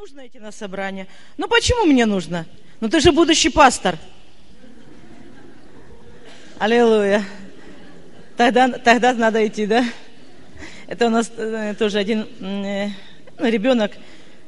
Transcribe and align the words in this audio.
нужно 0.00 0.26
идти 0.26 0.38
на 0.38 0.50
собрание. 0.50 1.06
Ну 1.36 1.46
почему 1.46 1.84
мне 1.84 2.06
нужно? 2.06 2.46
Ну 2.80 2.88
ты 2.88 3.00
же 3.00 3.12
будущий 3.12 3.50
пастор. 3.50 3.98
Аллилуйя. 6.58 7.22
Тогда, 8.38 8.68
тогда 8.68 9.12
надо 9.12 9.46
идти, 9.46 9.66
да? 9.66 9.84
Это 10.86 11.08
у 11.08 11.10
нас 11.10 11.30
э, 11.36 11.74
тоже 11.78 11.98
один 11.98 12.26
э, 12.40 12.88
ну, 13.38 13.46
ребенок, 13.46 13.92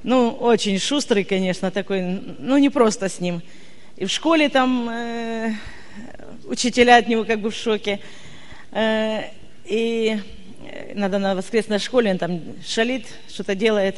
ну, 0.03 0.31
очень 0.31 0.79
шустрый, 0.79 1.23
конечно, 1.23 1.71
такой, 1.71 2.01
ну, 2.01 2.57
не 2.57 2.71
просто 2.71 3.11
с 3.11 3.21
ним. 3.21 3.43
И 3.97 4.07
в 4.07 4.11
школе 4.11 4.49
там 4.49 4.89
э, 4.89 5.53
учителя 6.47 6.97
от 6.97 7.09
него 7.09 7.27
как 7.27 7.41
бы 7.41 7.51
в 7.51 7.55
шоке. 7.55 8.01
Э, 8.71 9.25
и 9.67 10.19
надо 10.95 11.19
на 11.19 11.35
воскресной 11.35 11.79
школе, 11.79 12.11
он 12.11 12.17
там 12.17 12.41
шалит, 12.67 13.05
что-то 13.29 13.55
делает. 13.55 13.97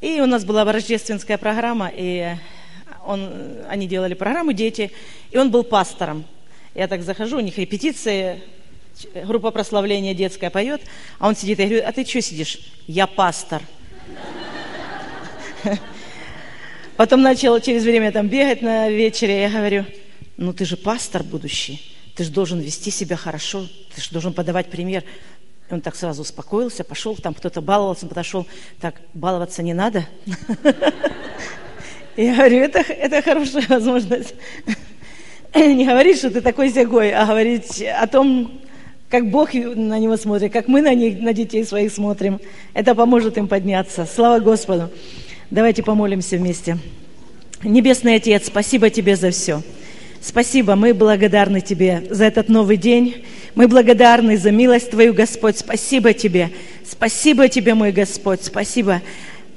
И 0.00 0.20
у 0.20 0.26
нас 0.26 0.44
была 0.44 0.64
рождественская 0.64 1.38
программа, 1.38 1.90
и 1.92 2.36
он, 3.04 3.32
они 3.68 3.88
делали 3.88 4.14
программу 4.14 4.52
«Дети», 4.52 4.92
и 5.32 5.36
он 5.38 5.50
был 5.50 5.64
пастором. 5.64 6.24
Я 6.74 6.86
так 6.86 7.02
захожу, 7.02 7.38
у 7.38 7.40
них 7.40 7.58
репетиция, 7.58 8.38
группа 9.24 9.50
прославления 9.50 10.14
детская 10.14 10.50
поет, 10.50 10.82
а 11.18 11.26
он 11.26 11.34
сидит, 11.34 11.58
я 11.58 11.66
говорю, 11.66 11.82
а 11.84 11.90
ты 11.90 12.04
что 12.04 12.22
сидишь? 12.22 12.58
Я 12.86 13.08
пастор. 13.08 13.60
Потом 16.96 17.22
начал 17.22 17.58
через 17.60 17.82
время 17.82 18.12
там 18.12 18.28
бегать 18.28 18.62
на 18.62 18.88
вечере, 18.90 19.42
я 19.42 19.50
говорю, 19.50 19.84
ну 20.36 20.52
ты 20.52 20.64
же 20.64 20.76
пастор 20.76 21.24
будущий, 21.24 21.80
ты 22.14 22.22
же 22.22 22.30
должен 22.30 22.60
вести 22.60 22.92
себя 22.92 23.16
хорошо, 23.16 23.66
ты 23.94 24.00
же 24.00 24.10
должен 24.10 24.32
подавать 24.32 24.70
пример. 24.70 25.02
И 25.70 25.74
он 25.74 25.80
так 25.80 25.96
сразу 25.96 26.22
успокоился, 26.22 26.82
пошел, 26.84 27.14
там 27.16 27.34
кто-то 27.34 27.60
баловался, 27.60 28.04
он 28.04 28.08
подошел, 28.08 28.46
так, 28.80 28.94
баловаться 29.14 29.62
не 29.62 29.74
надо. 29.74 30.06
Я 32.16 32.34
говорю, 32.34 32.58
это, 32.58 32.80
это 32.80 33.22
хорошая 33.22 33.64
возможность. 33.68 34.34
Не 35.54 35.86
говорить, 35.86 36.18
что 36.18 36.30
ты 36.30 36.40
такой 36.40 36.68
зягой, 36.68 37.12
а 37.12 37.24
говорить 37.24 37.82
о 37.82 38.06
том, 38.06 38.60
как 39.08 39.30
Бог 39.30 39.54
на 39.54 39.98
него 39.98 40.16
смотрит, 40.16 40.52
как 40.52 40.68
мы 40.68 40.82
на, 40.82 40.94
них, 40.94 41.20
на 41.20 41.32
детей 41.32 41.64
своих 41.64 41.92
смотрим. 41.92 42.40
Это 42.74 42.94
поможет 42.94 43.38
им 43.38 43.48
подняться. 43.48 44.04
Слава 44.04 44.40
Господу. 44.40 44.90
Давайте 45.50 45.82
помолимся 45.82 46.36
вместе. 46.36 46.78
Небесный 47.62 48.16
Отец, 48.16 48.46
спасибо 48.46 48.90
Тебе 48.90 49.16
за 49.16 49.30
все. 49.30 49.62
Спасибо, 50.20 50.74
мы 50.74 50.94
благодарны 50.94 51.60
Тебе 51.60 52.04
за 52.10 52.24
этот 52.24 52.48
новый 52.48 52.76
день. 52.76 53.24
Мы 53.54 53.68
благодарны 53.68 54.36
за 54.36 54.50
милость 54.50 54.90
Твою, 54.90 55.14
Господь. 55.14 55.56
Спасибо 55.58 56.12
Тебе. 56.12 56.50
Спасибо 56.84 57.48
Тебе, 57.48 57.74
мой 57.74 57.92
Господь. 57.92 58.44
Спасибо. 58.44 59.00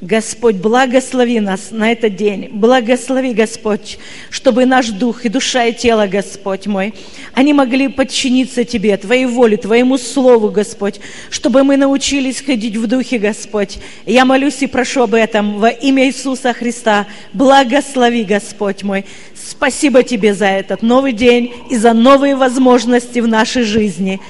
Господь, 0.01 0.55
благослови 0.55 1.39
нас 1.39 1.69
на 1.69 1.91
этот 1.91 2.15
день. 2.15 2.49
Благослови, 2.51 3.33
Господь, 3.33 3.99
чтобы 4.31 4.65
наш 4.65 4.87
дух 4.87 5.25
и 5.25 5.29
душа 5.29 5.65
и 5.65 5.73
тело, 5.73 6.07
Господь 6.07 6.65
мой, 6.65 6.95
они 7.35 7.53
могли 7.53 7.87
подчиниться 7.87 8.63
Тебе, 8.63 8.97
Твоей 8.97 9.27
воле, 9.27 9.57
Твоему 9.57 9.99
Слову, 9.99 10.49
Господь, 10.49 10.99
чтобы 11.29 11.63
мы 11.63 11.77
научились 11.77 12.41
ходить 12.41 12.77
в 12.77 12.87
духе, 12.87 13.19
Господь. 13.19 13.77
Я 14.07 14.25
молюсь 14.25 14.63
и 14.63 14.67
прошу 14.67 15.03
об 15.03 15.13
этом 15.13 15.59
во 15.59 15.69
имя 15.69 16.07
Иисуса 16.07 16.51
Христа. 16.53 17.05
Благослови, 17.33 18.23
Господь 18.23 18.81
мой. 18.81 19.05
Спасибо 19.51 20.01
Тебе 20.01 20.33
за 20.33 20.45
этот 20.45 20.81
новый 20.81 21.11
день 21.11 21.53
и 21.69 21.75
за 21.75 21.91
новые 21.91 22.37
возможности 22.37 23.19
в 23.19 23.27
нашей 23.27 23.63
жизни. 23.63 24.21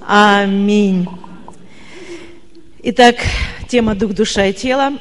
Аминь. 0.00 1.08
Итак, 2.84 3.16
тема 3.68 3.96
«Дух, 3.96 4.12
душа 4.12 4.46
и 4.46 4.52
тело». 4.52 4.92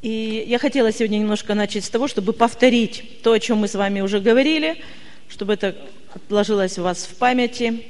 И 0.00 0.46
я 0.48 0.58
хотела 0.58 0.90
сегодня 0.94 1.18
немножко 1.18 1.54
начать 1.54 1.84
с 1.84 1.90
того, 1.90 2.08
чтобы 2.08 2.32
повторить 2.32 3.20
то, 3.22 3.32
о 3.32 3.38
чем 3.38 3.58
мы 3.58 3.68
с 3.68 3.74
вами 3.74 4.00
уже 4.00 4.18
говорили, 4.18 4.82
чтобы 5.28 5.52
это 5.52 5.76
отложилось 6.14 6.78
у 6.78 6.82
вас 6.84 7.04
в 7.04 7.16
памяти. 7.16 7.84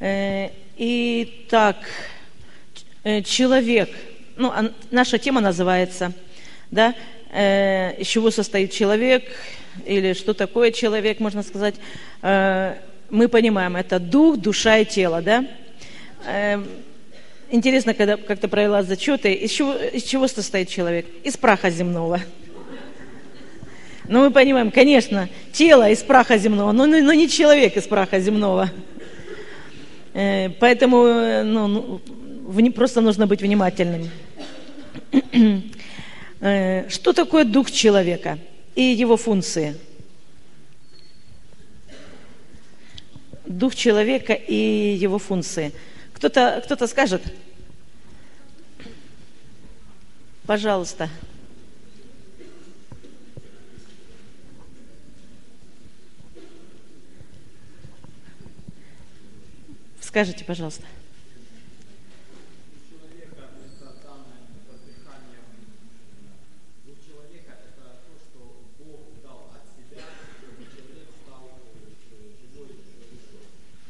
Э, 0.00 0.48
и 0.78 1.46
так, 1.50 1.76
э, 3.04 3.20
человек, 3.20 3.90
ну, 4.36 4.48
а 4.48 4.72
наша 4.90 5.18
тема 5.18 5.42
называется, 5.42 6.14
да, 6.70 6.94
э, 7.32 7.94
из 7.98 8.06
чего 8.06 8.30
состоит 8.30 8.72
человек, 8.72 9.24
или 9.86 10.12
что 10.12 10.34
такое 10.34 10.70
человек, 10.70 11.18
можно 11.18 11.42
сказать. 11.42 11.74
Мы 13.12 13.28
понимаем, 13.28 13.76
это 13.76 13.98
дух, 13.98 14.38
душа 14.38 14.78
и 14.78 14.86
тело, 14.86 15.20
да? 15.20 15.44
Эм, 16.26 16.66
интересно, 17.50 17.92
когда 17.92 18.16
как-то 18.16 18.48
провела 18.48 18.82
зачеты, 18.82 19.34
из 19.34 19.50
чего, 19.50 19.74
из 19.74 20.02
чего 20.04 20.28
состоит 20.28 20.70
человек? 20.70 21.06
Из 21.22 21.36
праха 21.36 21.68
земного. 21.70 22.20
Ну, 24.08 24.24
мы 24.24 24.30
понимаем, 24.30 24.70
конечно, 24.70 25.28
тело 25.52 25.90
из 25.90 26.02
праха 26.02 26.38
земного, 26.38 26.72
но, 26.72 26.86
но, 26.86 27.00
но 27.00 27.12
не 27.12 27.28
человек 27.28 27.76
из 27.76 27.86
праха 27.86 28.18
земного. 28.18 28.70
Э, 30.14 30.48
поэтому 30.58 31.04
ну, 31.44 32.00
ну, 32.48 32.72
просто 32.72 33.02
нужно 33.02 33.26
быть 33.26 33.42
внимательным. 33.42 34.10
Э, 36.42 36.90
что 36.90 37.14
такое 37.14 37.44
дух 37.44 37.70
человека 37.70 38.38
и 38.74 38.82
его 38.82 39.16
функции? 39.16 39.78
Дух 43.46 43.74
человека 43.74 44.34
и 44.34 44.94
его 44.94 45.18
функции– 45.18 45.72
кто-то 46.22 46.62
кто 46.64 46.86
скажет? 46.86 47.20
Пожалуйста. 50.46 51.10
Скажите, 60.00 60.44
пожалуйста. 60.44 60.84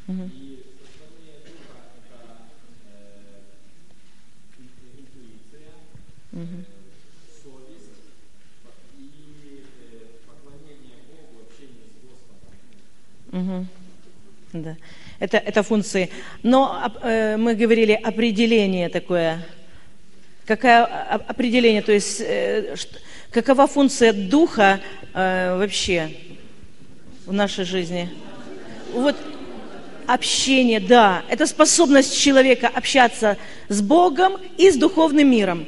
С 0.05 0.09
Господом. 0.09 0.31
Угу. 13.31 13.65
Да. 14.53 14.77
Это, 15.19 15.37
это 15.37 15.63
функции. 15.63 16.09
Но 16.43 16.91
э, 17.01 17.37
мы 17.37 17.55
говорили 17.55 17.93
определение 17.93 18.89
такое. 18.89 19.45
Какое 20.45 20.83
определение, 20.83 21.81
то 21.81 21.93
есть 21.93 22.19
э, 22.19 22.75
какова 23.31 23.67
функция 23.67 24.11
духа 24.11 24.81
э, 25.13 25.57
вообще 25.57 26.11
в 27.25 27.31
нашей 27.31 27.63
жизни? 27.63 28.09
Вот 28.93 29.15
общение, 30.07 30.79
да, 30.79 31.23
это 31.29 31.45
способность 31.45 32.17
человека 32.17 32.67
общаться 32.67 33.37
с 33.69 33.81
Богом 33.81 34.37
и 34.57 34.69
с 34.69 34.75
духовным 34.75 35.29
миром. 35.29 35.65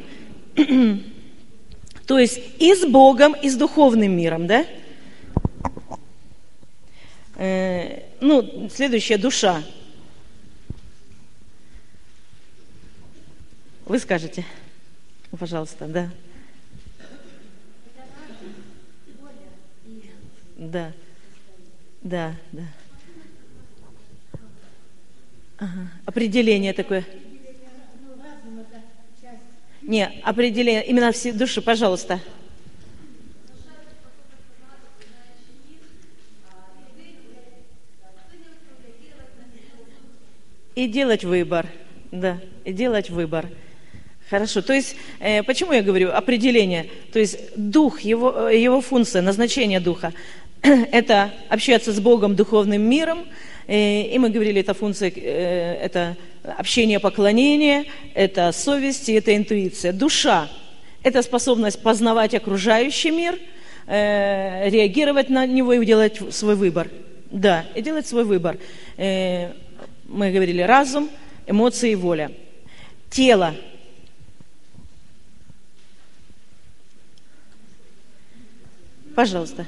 То 2.08 2.20
есть 2.20 2.40
и 2.60 2.74
с 2.74 2.86
Богом, 2.86 3.34
и 3.34 3.50
с 3.50 3.56
духовным 3.56 4.16
миром, 4.16 4.48
да? 4.48 4.66
Э, 7.36 8.04
ну, 8.22 8.70
следующая 8.74 9.18
душа. 9.18 9.64
Вы 13.86 14.00
скажете, 14.00 14.46
пожалуйста, 15.38 15.86
да. 15.88 16.10
Да, 20.58 20.94
да, 22.02 22.36
да. 22.52 22.64
Ага. 25.58 25.90
Определение 26.06 26.74
такое. 26.74 27.06
Не, 29.82 30.10
определение, 30.24 30.84
именно 30.86 31.12
все 31.12 31.32
души, 31.32 31.62
пожалуйста. 31.62 32.20
И 40.74 40.88
делать 40.88 41.24
выбор, 41.24 41.68
да, 42.12 42.42
и 42.66 42.74
делать 42.74 43.10
выбор. 43.10 43.48
Хорошо, 44.30 44.62
то 44.62 44.74
есть, 44.74 44.96
э, 45.20 45.44
почему 45.44 45.72
я 45.72 45.84
говорю 45.84 46.12
определение? 46.12 46.90
То 47.14 47.20
есть 47.20 47.56
дух, 47.56 48.02
его, 48.02 48.50
э, 48.50 48.60
его 48.60 48.82
функция, 48.82 49.22
назначение 49.22 49.80
духа, 49.80 50.14
это 50.62 51.32
общаться 51.48 51.94
с 51.94 52.00
Богом, 52.00 52.36
духовным 52.36 52.82
миром. 52.82 53.26
Э, 53.68 54.02
И 54.04 54.20
мы 54.20 54.30
говорили, 54.30 54.62
это 54.62 54.74
функция, 54.74 55.12
э, 55.16 55.78
это 55.82 56.18
общение, 56.44 57.00
поклонение, 57.00 57.86
это 58.14 58.52
совесть 58.52 59.10
и 59.10 59.14
это 59.14 59.36
интуиция. 59.36 59.94
Душа– 59.94 60.50
это 61.04 61.22
способность 61.22 61.82
познавать 61.82 62.34
окружающий 62.34 63.12
мир, 63.12 63.40
э, 63.88 64.70
реагировать 64.70 65.30
на 65.30 65.46
него 65.46 65.74
и 65.74 65.86
делать 65.86 66.22
свой 66.34 66.56
выбор. 66.56 66.90
Да, 67.32 67.66
и 67.76 67.82
делать 67.82 68.08
свой 68.08 68.24
выбор. 68.24 68.58
Мы 68.98 70.32
говорили 70.32 70.62
разум, 70.62 71.10
эмоции 71.48 71.92
и 71.92 71.96
воля. 71.96 72.32
Тело 73.10 73.56
Пожалуйста. 79.16 79.66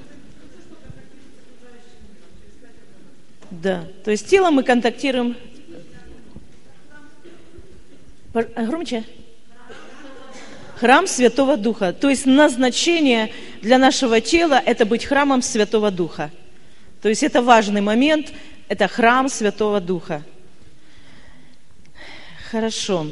Да, 3.52 3.86
то 4.04 4.12
есть 4.12 4.28
телом 4.28 4.56
мы 4.56 4.64
контактируем. 4.64 5.38
А, 8.34 8.66
Громче. 8.66 9.04
Храм 10.80 11.08
Святого 11.08 11.58
Духа. 11.58 11.94
То 11.94 12.10
есть 12.10 12.26
назначение 12.26 13.32
для 13.62 13.78
нашего 13.78 14.22
тела– 14.22 14.62
это 14.66 14.86
быть 14.86 15.06
храмом 15.06 15.42
Святого 15.42 15.90
Духа. 15.90 16.30
То 17.02 17.10
есть 17.10 17.24
это 17.24 17.42
важный 17.42 17.82
момент, 17.82 18.34
это 18.68 18.88
храм 18.88 19.28
Святого 19.30 19.80
Духа. 19.80 20.24
Хорошо. 22.52 23.08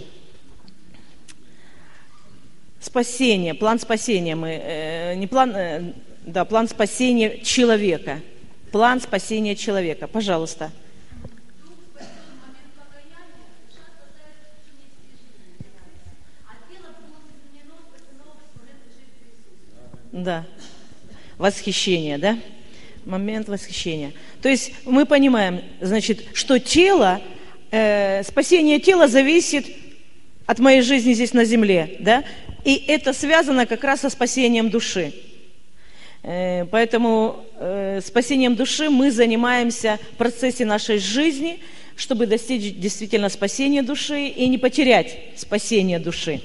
Спасение, 2.80 3.56
план 3.56 3.80
спасения 3.80 4.36
мы, 4.36 4.50
э, 4.50 5.16
не 5.16 5.26
план, 5.26 5.56
э, 5.56 5.94
да, 6.26 6.46
план 6.46 6.68
спасения 6.68 7.40
человека. 7.40 8.22
План 8.76 9.00
спасения 9.00 9.56
человека. 9.56 10.06
Пожалуйста. 10.06 10.70
Да. 20.12 20.44
Восхищение, 21.38 22.18
да? 22.18 22.38
Момент 23.06 23.48
восхищения. 23.48 24.12
То 24.42 24.50
есть 24.50 24.74
мы 24.84 25.06
понимаем, 25.06 25.62
значит, 25.80 26.26
что 26.34 26.60
тело, 26.60 27.22
э, 27.72 28.24
спасение 28.24 28.82
тела 28.82 29.08
зависит 29.08 29.68
от 30.48 30.60
моей 30.60 30.82
жизни 30.82 31.14
здесь 31.14 31.32
на 31.32 31.46
земле, 31.46 31.96
да? 32.02 32.26
И 32.66 32.76
это 32.90 33.14
связано 33.14 33.68
как 33.68 33.86
раз 33.86 34.02
со 34.02 34.10
спасением 34.10 34.70
души. 34.70 35.14
Э, 36.28 36.66
Поэтому 36.72 37.46
э, 37.60 38.02
спасением 38.04 38.56
души 38.56 38.90
мы 38.90 39.12
занимаемся 39.12 40.00
в 40.14 40.18
процессе 40.18 40.66
нашей 40.66 40.98
жизни, 40.98 41.60
чтобы 41.96 42.26
достичь 42.26 42.74
действительно 42.76 43.30
спасения 43.30 43.84
души 43.84 44.28
и 44.28 44.48
не 44.48 44.58
потерять 44.58 45.20
спасение 45.36 46.00
души. 46.00 46.42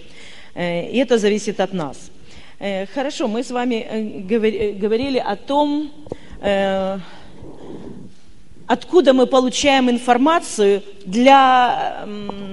Э, 0.55 0.91
И 0.91 0.99
это 0.99 1.17
зависит 1.19 1.61
от 1.61 1.73
нас. 1.73 2.11
Хорошо, 2.95 3.27
мы 3.27 3.43
с 3.43 3.51
вами 3.51 4.23
говори- 4.29 4.75
говорили 4.75 5.17
о 5.17 5.35
том, 5.35 5.91
откуда 8.67 9.15
мы 9.15 9.27
получаем 9.27 9.89
информацию 9.89 10.83
для, 11.07 12.05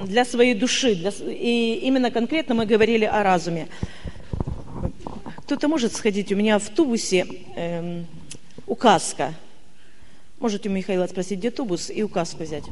для 0.06 0.24
своей 0.24 0.54
души. 0.54 0.96
для 0.96 1.12
и 1.28 1.82
именно 1.84 2.10
конкретно 2.10 2.56
мы 2.56 2.66
говорили 2.66 3.04
о 3.04 3.22
разуме. 3.22 3.68
Кто-то 5.48 5.70
может 5.70 5.96
сходить, 5.96 6.30
у 6.34 6.36
меня 6.36 6.60
в 6.60 6.68
тубусе 6.68 7.26
эм, 7.56 8.06
указка. 8.66 9.34
Можете 10.40 10.68
у 10.68 10.74
Михаила 10.74 11.08
спросить, 11.08 11.40
где 11.40 11.52
тубус, 11.52 11.90
и 11.90 12.04
указку 12.04 12.44
взять. 12.44 12.66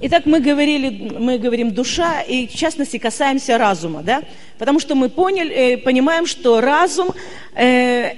Итак, 0.00 0.26
мы 0.26 0.40
говорили, 0.40 1.16
мы 1.16 1.38
говорим 1.38 1.70
душа, 1.70 2.22
и 2.22 2.48
в 2.48 2.54
частности 2.56 2.98
касаемся 2.98 3.56
разума, 3.56 4.02
да? 4.02 4.24
Потому 4.58 4.80
что 4.80 4.96
мы 4.96 5.08
поняли, 5.08 5.54
э, 5.54 5.78
понимаем, 5.78 6.26
что 6.26 6.60
разум, 6.60 7.10
э, 7.54 7.66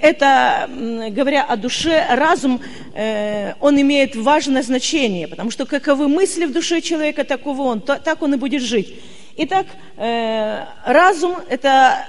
это, 0.01 0.71
говоря 1.11 1.45
о 1.45 1.59
душе, 1.59 2.07
разум, 2.09 2.63
э, 2.95 3.53
он 3.61 3.79
имеет 3.79 4.17
важное 4.17 4.63
значение, 4.63 5.29
потому 5.29 5.51
что 5.51 5.67
каковы 5.67 6.09
мысли 6.09 6.47
в 6.47 6.55
душе 6.55 6.81
человека, 6.81 7.25
такого 7.25 7.65
он, 7.65 7.83
то- 7.83 8.01
так 8.01 8.23
он 8.23 8.33
и 8.33 8.39
будет 8.39 8.63
жить. 8.63 8.95
Итак, 9.37 9.67
э, 9.99 10.65
разум– 10.87 11.37
это 11.51 12.07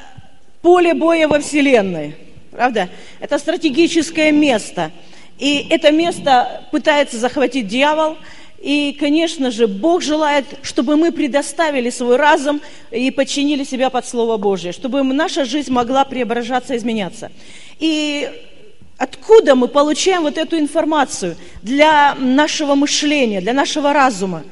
поле 0.65 0.95
боя 0.95 1.27
во 1.27 1.39
Вселенной, 1.39 2.15
правда? 2.49 2.89
Это 3.19 3.37
стратегическое 3.37 4.31
место. 4.31 4.91
И 5.37 5.67
это 5.69 5.91
место 5.91 6.63
пытается 6.71 7.19
захватить 7.19 7.67
дьявол. 7.67 8.17
И, 8.59 8.97
конечно 8.99 9.51
же, 9.51 9.67
Бог 9.67 10.01
желает, 10.01 10.45
чтобы 10.63 10.95
мы 10.95 11.11
предоставили 11.11 11.91
свой 11.91 12.15
разум 12.15 12.61
и 12.89 13.11
подчинили 13.11 13.63
себя 13.63 13.91
под 13.91 14.07
Слово 14.07 14.37
Божье, 14.37 14.71
чтобы 14.71 15.03
наша 15.03 15.45
жизнь 15.45 15.71
могла 15.71 16.03
преображаться, 16.03 16.75
изменяться. 16.75 17.31
И 17.77 18.27
откуда 18.97 19.53
мы 19.53 19.67
получаем 19.67 20.23
вот 20.23 20.39
эту 20.39 20.57
информацию 20.57 21.35
для 21.61 22.15
нашего 22.15 22.73
мышления, 22.73 23.39
для 23.39 23.53
нашего 23.53 23.93
разума? 23.93 24.43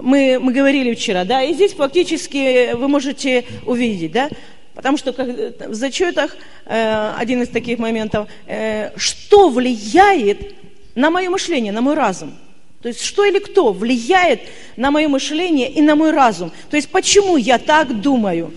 мы, 0.00 0.38
мы 0.40 0.52
говорили 0.52 0.94
вчера, 0.94 1.24
да, 1.24 1.42
и 1.42 1.54
здесь 1.54 1.72
фактически 1.72 2.74
вы 2.74 2.88
можете 2.88 3.44
увидеть, 3.64 4.12
да, 4.12 4.28
потому 4.76 4.98
что 4.98 5.12
в 5.12 5.74
зачетах 5.74 6.36
э, 6.66 7.14
один 7.16 7.42
из 7.42 7.48
таких 7.48 7.78
моментов, 7.78 8.28
э, 8.46 8.90
что 8.96 9.48
влияет 9.48 10.54
на 10.94 11.10
мое 11.10 11.30
мышление, 11.30 11.72
на 11.72 11.80
мой 11.80 11.94
разум. 11.94 12.36
То 12.82 12.88
есть 12.88 13.02
что 13.02 13.24
или 13.24 13.38
кто 13.38 13.72
влияет 13.72 14.40
на 14.76 14.90
мое 14.90 15.08
мышление 15.08 15.70
и 15.70 15.80
на 15.80 15.96
мой 15.96 16.12
разум. 16.12 16.52
То 16.70 16.76
есть 16.76 16.90
почему 16.90 17.38
я 17.38 17.58
так 17.58 18.00
думаю 18.00 18.52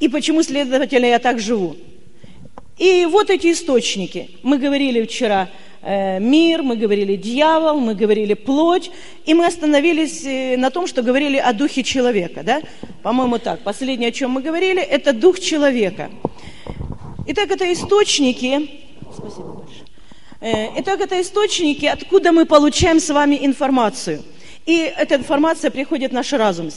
и 0.00 0.08
почему, 0.08 0.42
следовательно, 0.42 1.06
я 1.06 1.18
так 1.20 1.38
живу. 1.38 1.76
И 2.76 3.06
вот 3.06 3.30
эти 3.30 3.52
источники. 3.52 4.30
Мы 4.42 4.58
говорили 4.58 5.04
вчера 5.04 5.48
э, 5.82 6.18
мир, 6.20 6.62
мы 6.62 6.76
говорили 6.76 7.16
дьявол, 7.16 7.80
мы 7.80 7.94
говорили 7.94 8.34
плоть, 8.34 8.90
и 9.24 9.34
мы 9.34 9.46
остановились 9.46 10.24
э, 10.24 10.56
на 10.56 10.70
том, 10.70 10.86
что 10.86 11.02
говорили 11.02 11.36
о 11.36 11.52
духе 11.52 11.82
человека, 11.82 12.42
да? 12.42 12.60
По-моему, 13.02 13.38
так. 13.38 13.60
Последнее, 13.60 14.08
о 14.08 14.12
чем 14.12 14.32
мы 14.32 14.42
говорили, 14.42 14.82
это 14.82 15.12
дух 15.12 15.40
человека. 15.40 16.10
Итак, 17.26 17.50
это 17.50 17.72
источники. 17.72 18.70
Спасибо 19.12 19.52
большое. 19.52 19.84
Э, 20.40 20.80
Итак, 20.80 21.00
это 21.00 21.20
источники, 21.20 21.86
откуда 21.86 22.32
мы 22.32 22.44
получаем 22.44 23.00
с 23.00 23.10
вами 23.10 23.38
информацию. 23.40 24.22
И 24.66 24.76
эта 24.76 25.14
информация 25.14 25.70
приходит 25.70 26.10
в 26.10 26.14
наш 26.14 26.32
разум. 26.34 26.70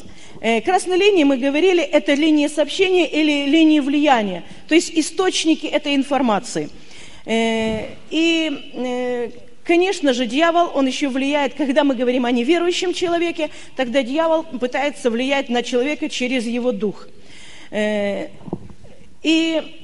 Красной 0.64 0.98
линии 0.98 1.26
мы 1.26 1.36
говорили, 1.36 1.84
это 1.84 2.14
линии 2.14 2.48
сообщения 2.48 3.06
или 3.06 3.50
линии 3.50 3.82
влияния, 3.82 4.44
то 4.70 4.76
есть 4.76 4.92
источники 4.98 5.68
этой 5.68 5.94
информации. 5.96 6.70
Э, 7.26 7.88
И, 8.10 8.72
э, 8.74 9.30
конечно 9.64 10.14
же, 10.14 10.26
дьявол, 10.26 10.72
он 10.74 10.88
еще 10.88 11.10
влияет, 11.10 11.54
когда 11.54 11.84
мы 11.84 11.96
говорим 11.96 12.26
о 12.26 12.32
неверующем 12.32 12.94
человеке, 12.94 13.50
тогда 13.76 14.04
дьявол 14.04 14.44
пытается 14.44 15.10
влиять 15.10 15.50
на 15.50 15.64
человека 15.64 16.10
через 16.10 16.46
его 16.46 16.72
дух. 16.72 17.08
Э, 17.70 18.28
И 19.24 19.81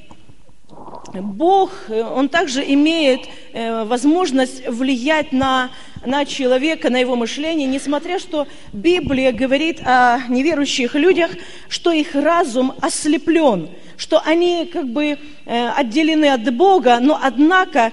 Бог, 1.13 1.71
э, 1.87 2.01
Он 2.03 2.29
также 2.29 2.63
имеет 2.63 3.21
э, 3.53 3.83
возможность 3.83 4.67
влиять 4.67 5.31
на, 5.31 5.69
на 6.05 6.25
человека, 6.25 6.89
на 6.89 6.97
его 6.97 7.15
мышление, 7.15 7.67
несмотря 7.67 8.19
что 8.19 8.47
Библия 8.73 9.31
говорит 9.31 9.81
о 9.85 10.19
неверующих 10.29 10.95
людях, 10.95 11.31
что 11.69 11.91
их 11.91 12.15
разум 12.15 12.73
ослеплен, 12.81 13.69
что 13.97 14.21
они 14.25 14.69
как 14.71 14.87
бы 14.89 15.17
э, 15.45 15.69
отделены 15.69 16.25
от 16.25 16.53
Бога, 16.55 16.99
но 16.99 17.19
однако 17.21 17.91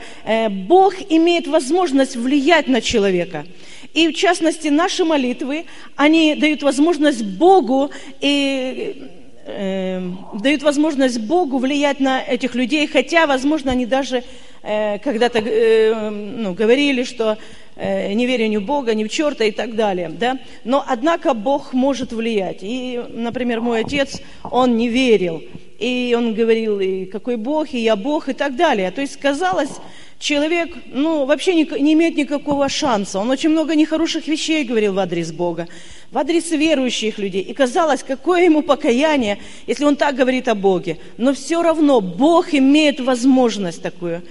Бог 0.51 0.95
имеет 1.09 1.47
возможность 1.47 2.17
влиять 2.17 2.69
на 2.69 2.81
человека. 2.81 3.47
И 3.95 4.09
в 4.09 4.15
частности 4.15 4.69
наши 4.69 5.05
молитвы, 5.05 5.67
они 5.95 6.35
дают 6.35 6.63
возможность 6.63 7.25
Богу 7.25 7.91
и 8.21 9.24
э, 9.45 10.01
дают 10.35 10.63
возможность 10.63 11.21
Богу 11.21 11.59
влиять 11.59 12.01
на 12.01 12.23
этих 12.23 12.55
людей, 12.55 12.87
хотя, 12.87 13.27
возможно, 13.27 13.73
они 13.73 13.87
даже 13.87 14.25
э, 14.63 14.99
когда-то 14.99 15.39
э, 15.39 16.11
ну, 16.11 16.55
говорили, 16.55 17.05
что 17.05 17.39
э, 17.77 18.13
не 18.13 18.27
верю 18.27 18.47
ни 18.49 18.57
в 18.57 18.65
Бога, 18.65 18.95
ни 18.95 19.05
в 19.05 19.09
черта 19.09 19.45
и 19.45 19.51
так 19.51 19.75
далее. 19.77 20.09
Да? 20.09 20.39
Но, 20.65 20.85
однако, 20.87 21.35
Бог 21.35 21.73
может 21.73 22.13
влиять. 22.13 22.59
И, 22.63 23.01
например, 23.11 23.61
мой 23.61 23.81
отец, 23.81 24.21
он 24.43 24.77
не 24.77 24.89
верил. 24.89 25.43
И 25.79 26.15
он 26.17 26.35
говорил, 26.35 26.81
и 26.81 27.05
какой 27.05 27.37
Бог, 27.37 27.75
и 27.75 27.79
я 27.79 27.97
Бог, 27.97 28.29
и 28.29 28.33
так 28.33 28.57
далее. 28.57 28.91
То 28.91 29.01
есть, 29.01 29.17
казалось, 29.17 29.71
человек 30.19 30.71
ну, 30.87 31.25
вообще 31.25 31.55
не, 31.55 31.65
не 31.81 31.93
имеет 31.95 32.17
никакого 32.17 32.69
шанса. 32.69 33.19
Он 33.19 33.31
очень 33.31 33.51
много 33.51 33.75
нехороших 33.75 34.27
вещей 34.29 34.65
говорил 34.65 34.95
в 34.95 34.99
адрес 34.99 35.33
Бога, 35.33 35.67
в 36.11 36.19
адрес 36.19 36.51
верующих 36.51 37.19
людей. 37.19 37.43
И 37.43 37.53
казалось, 37.53 38.03
какое 38.03 38.45
ему 38.45 38.63
покаяние, 38.63 39.39
если 39.67 39.85
он 39.85 39.97
так 39.97 40.15
говорит 40.15 40.49
о 40.49 40.55
Боге. 40.55 40.99
Но 41.19 41.33
все 41.33 41.63
равно 41.63 42.01
Бог 42.01 42.55
имеет 42.55 43.01
возможность 43.01 43.83
такую. 43.83 44.23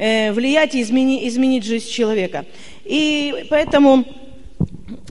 э, 0.00 0.32
влиять 0.32 0.74
и 0.74 0.80
измени, 0.80 1.28
изменить 1.28 1.64
жизнь 1.64 1.88
человека. 1.90 2.44
И 2.84 3.46
поэтому 3.50 4.04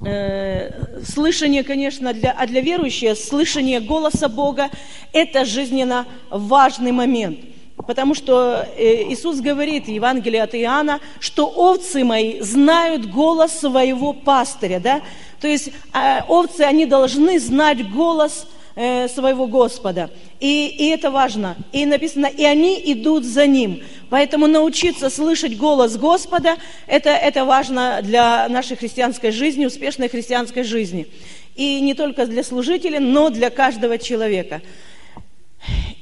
э, 0.02 1.04
слышание, 1.04 1.64
конечно, 1.64 2.14
для, 2.14 2.32
а 2.32 2.48
для 2.48 2.62
верующего, 2.62 3.16
слышание 3.16 3.80
голоса 3.80 4.30
Бога– 4.30 4.70
это 5.14 5.46
жизненно 5.46 6.06
важный 6.30 6.92
момент. 6.92 7.40
Потому 7.88 8.14
что 8.14 8.68
э, 8.78 9.12
Иисус 9.12 9.40
говорит 9.40 9.86
в 9.86 9.90
Евангелии 9.90 10.40
от 10.40 10.54
Иоанна, 10.54 11.00
что 11.20 11.48
овцы 11.48 12.04
мои 12.04 12.42
знают 12.42 13.06
голос 13.10 13.58
своего 13.60 14.14
пастыря. 14.14 14.80
Да? 14.80 15.02
То 15.40 15.48
есть 15.48 15.72
э, 15.94 16.22
овцы, 16.28 16.62
они 16.62 16.86
должны 16.86 17.40
знать 17.40 17.90
голос 17.90 18.48
э, 18.80 19.10
своего 19.10 19.46
Господа. 19.46 20.10
И, 20.40 20.68
и 20.68 20.88
это 20.88 21.12
важно. 21.12 21.58
И 21.74 21.86
написано, 21.86 22.28
и 22.28 22.46
они 22.46 22.82
идут 22.94 23.26
за 23.26 23.46
Ним. 23.46 23.84
Поэтому 24.10 24.48
научиться 24.48 25.10
слышать 25.10 25.58
голос 25.58 25.98
Господа, 25.98 26.56
это, 26.88 27.10
это 27.10 27.44
важно 27.44 28.00
для 28.02 28.48
нашей 28.48 28.78
христианской 28.78 29.32
жизни, 29.32 29.66
успешной 29.66 30.08
христианской 30.08 30.64
жизни. 30.64 31.08
И 31.56 31.82
не 31.82 31.94
только 31.94 32.26
для 32.26 32.42
служителей, 32.42 33.00
но 33.00 33.30
для 33.30 33.50
каждого 33.50 33.98
человека. 33.98 34.62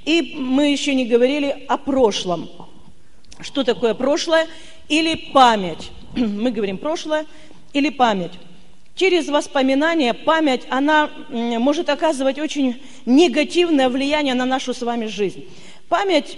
И 0.05 0.35
мы 0.37 0.71
еще 0.71 0.93
не 0.93 1.07
говорили 1.07 1.65
о 1.67 1.77
прошлом. 1.77 2.47
Что 3.41 3.63
такое 3.63 3.95
прошлое 3.95 4.45
или 4.87 5.15
память? 5.33 5.89
Мы 6.15 6.51
говорим 6.51 6.77
прошлое 6.77 7.25
или 7.73 7.89
память. 7.89 8.33
Через 8.97 9.29
воспоминания 9.29 10.13
память, 10.13 10.63
она 10.69 11.09
может 11.29 11.87
оказывать 11.89 12.39
очень 12.39 12.81
негативное 13.05 13.89
влияние 13.89 14.33
на 14.33 14.45
нашу 14.45 14.73
с 14.73 14.81
вами 14.81 15.05
жизнь. 15.05 15.45
Память 15.87 16.37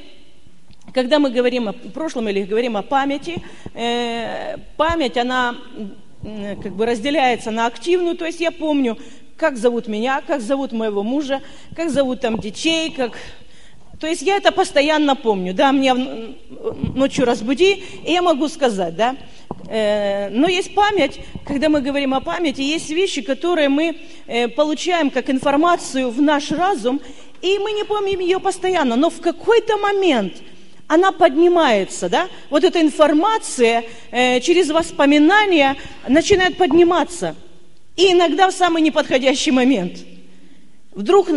когда 0.92 1.20
мы 1.20 1.30
говорим 1.30 1.70
о 1.70 1.74
прошлом 1.74 2.30
или 2.30 2.44
говорим 2.44 2.76
о 2.76 2.82
памяти, 2.82 3.44
э, 3.76 4.58
память, 4.76 5.18
она 5.18 5.56
как 6.64 6.74
бы 6.74 6.88
разделяется 6.88 7.52
на 7.52 7.68
активную, 7.68 8.18
то 8.18 8.26
есть 8.26 8.40
я 8.40 8.52
помню, 8.52 8.98
как 9.38 9.56
зовут 9.56 9.88
меня, 9.88 10.22
как 10.26 10.42
зовут 10.42 10.72
моего 10.72 11.04
мужа, 11.04 11.42
как 11.76 11.90
зовут 11.90 12.22
там 12.22 12.40
детей, 12.40 12.90
как... 12.90 13.14
То 14.00 14.08
есть 14.08 14.22
я 14.22 14.38
это 14.38 14.52
постоянно 14.52 15.16
помню, 15.16 15.54
да, 15.54 15.72
меня 15.72 15.96
ночью 16.96 17.26
разбуди, 17.26 17.84
и 18.06 18.12
я 18.12 18.22
могу 18.22 18.48
сказать, 18.50 18.96
да. 18.96 19.16
Э, 19.70 20.30
но 20.30 20.48
есть 20.48 20.74
память, 20.74 21.20
когда 21.46 21.70
мы 21.70 21.82
говорим 21.82 22.14
о 22.14 22.20
памяти, 22.20 22.62
есть 22.62 22.90
вещи, 22.90 23.22
которые 23.22 23.70
мы 23.70 23.98
э, 24.28 24.48
получаем 24.48 25.10
как 25.12 25.30
информацию 25.30 26.10
в 26.10 26.22
наш 26.22 26.52
разум, 26.52 27.00
и 27.42 27.58
мы 27.60 27.72
не 27.72 27.86
помним 27.86 28.20
ее 28.20 28.40
постоянно, 28.40 28.96
но 28.96 29.10
в 29.10 29.22
какой-то 29.22 29.78
момент 29.78 30.34
она 30.88 31.12
поднимается, 31.12 32.10
да? 32.10 32.28
Вот 32.50 32.64
эта 32.64 32.82
информация 32.82 33.86
э, 34.12 34.40
через 34.42 34.70
воспоминания 34.70 35.76
начинает 36.08 36.58
подниматься– 36.58 37.36
и 38.00 38.14
иногда 38.14 38.50
в 38.50 38.54
самый 38.54 38.82
неподходящий 38.82 39.52
момент. 39.52 40.06
Вдруг 40.94 41.28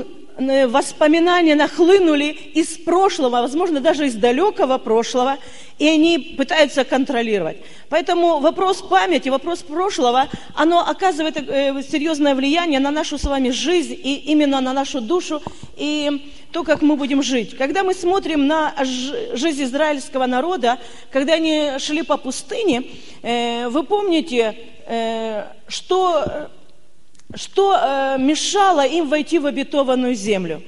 воспоминания 0.68 1.54
нахлынули 1.54 2.26
из 2.54 2.78
прошлого, 2.78 3.40
возможно, 3.40 3.80
даже 3.80 4.06
из 4.06 4.14
далекого 4.14 4.78
прошлого, 4.78 5.38
и 5.78 5.88
они 5.88 6.18
пытаются 6.38 6.84
контролировать. 6.84 7.58
Поэтому 7.88 8.38
вопрос 8.38 8.82
памяти, 8.82 9.28
вопрос 9.28 9.60
прошлого, 9.60 10.28
оно 10.54 10.80
оказывает 10.80 11.36
э, 11.36 11.82
серьезное 11.82 12.34
влияние 12.34 12.80
на 12.80 12.90
нашу 12.90 13.18
с 13.18 13.24
вами 13.24 13.50
жизнь, 13.50 13.92
и 13.92 14.14
именно 14.16 14.60
на 14.60 14.72
нашу 14.72 15.00
душу, 15.00 15.42
и 15.76 16.32
то, 16.52 16.64
как 16.64 16.82
мы 16.82 16.96
будем 16.96 17.22
жить. 17.22 17.56
Когда 17.56 17.82
мы 17.82 17.94
смотрим 17.94 18.46
на 18.46 18.74
жизнь 19.32 19.62
израильского 19.64 20.26
народа, 20.26 20.78
когда 21.10 21.34
они 21.34 21.72
шли 21.78 22.02
по 22.02 22.16
пустыне, 22.16 22.84
э, 23.22 23.68
вы 23.68 23.82
помните, 23.82 24.54
Э, 24.86 25.44
что, 25.68 26.48
что 27.34 27.76
э, 27.76 28.16
мешало 28.18 28.86
им 28.86 29.08
войти 29.08 29.38
в 29.38 29.46
обетованную 29.46 30.14
землю. 30.14 30.62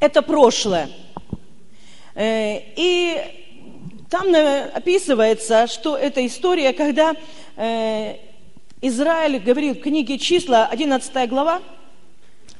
Это 0.00 0.22
прошлое. 0.22 0.88
Э, 2.14 2.58
и 2.76 3.20
там 4.10 4.28
описывается, 4.74 5.66
что 5.66 5.96
это 5.96 6.24
история, 6.24 6.72
когда 6.72 7.14
Израиль 8.80 9.40
говорит 9.40 9.78
в 9.78 9.82
книге 9.82 10.18
числа, 10.18 10.66
11 10.66 11.28
глава, 11.28 11.60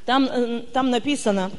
там, 0.05 0.62
там 0.73 0.91
написано, 0.91 1.53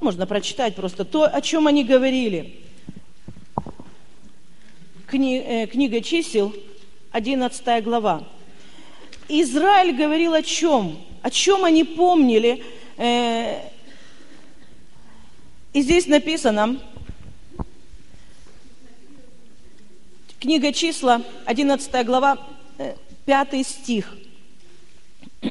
можно 0.00 0.26
прочитать 0.26 0.74
просто 0.74 1.04
то, 1.04 1.24
о 1.24 1.40
чем 1.42 1.66
они 1.66 1.84
говорили 1.84 2.60
кни, 5.10 5.38
э, 5.38 5.66
книга 5.66 6.00
чисел, 6.00 6.54
11 7.10 7.82
глава. 7.82 8.24
Израиль 9.30 9.94
говорил 9.96 10.34
о 10.34 10.42
чем? 10.42 10.98
О 11.22 11.30
чем 11.30 11.64
они 11.64 11.84
помнили? 11.84 12.64
Э, 12.96 13.60
и 15.72 15.82
здесь 15.82 16.08
написано, 16.08 16.80
книга 20.40 20.72
числа, 20.72 21.22
11 21.44 22.04
глава, 22.04 22.38
5 23.24 23.48
э, 23.54 23.62
стих. 23.62 24.16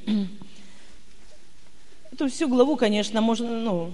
Эту 2.11 2.27
всю 2.27 2.49
главу, 2.49 2.75
конечно, 2.75 3.21
можно, 3.21 3.49
ну, 3.49 3.93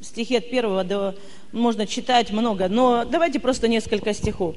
стихи 0.00 0.36
от 0.36 0.50
первого 0.50 0.82
до 0.82 1.14
можно 1.52 1.86
читать 1.86 2.32
много, 2.32 2.68
но 2.68 3.04
давайте 3.04 3.38
просто 3.38 3.68
несколько 3.68 4.12
стихов. 4.14 4.56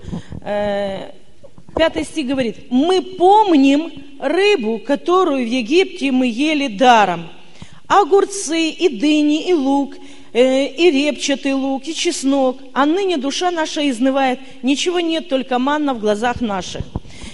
Э, 1.76 1.80
пятый 1.80 2.04
стих 2.04 2.28
говорит, 2.28 2.58
мы 2.70 3.02
помним 3.02 3.92
рыбу, 4.20 4.80
которую 4.80 5.46
в 5.46 5.48
Египте 5.48 6.12
мы 6.12 6.28
ели 6.28 6.68
даром, 6.68 7.28
огурцы 7.88 8.70
и 8.70 8.90
дыни 8.90 9.48
и 9.48 9.54
лук, 9.54 9.96
э, 10.34 10.68
и 10.68 10.92
репчатый 10.92 11.54
лук, 11.54 11.88
и 11.88 11.94
чеснок, 11.94 12.58
а 12.74 12.86
ныне 12.86 13.18
душа 13.18 13.52
наша 13.52 13.88
изнывает, 13.90 14.40
ничего 14.64 15.00
нет, 15.00 15.30
только 15.30 15.60
манна 15.60 15.94
в 15.94 16.00
глазах 16.00 16.42
наших. 16.42 16.84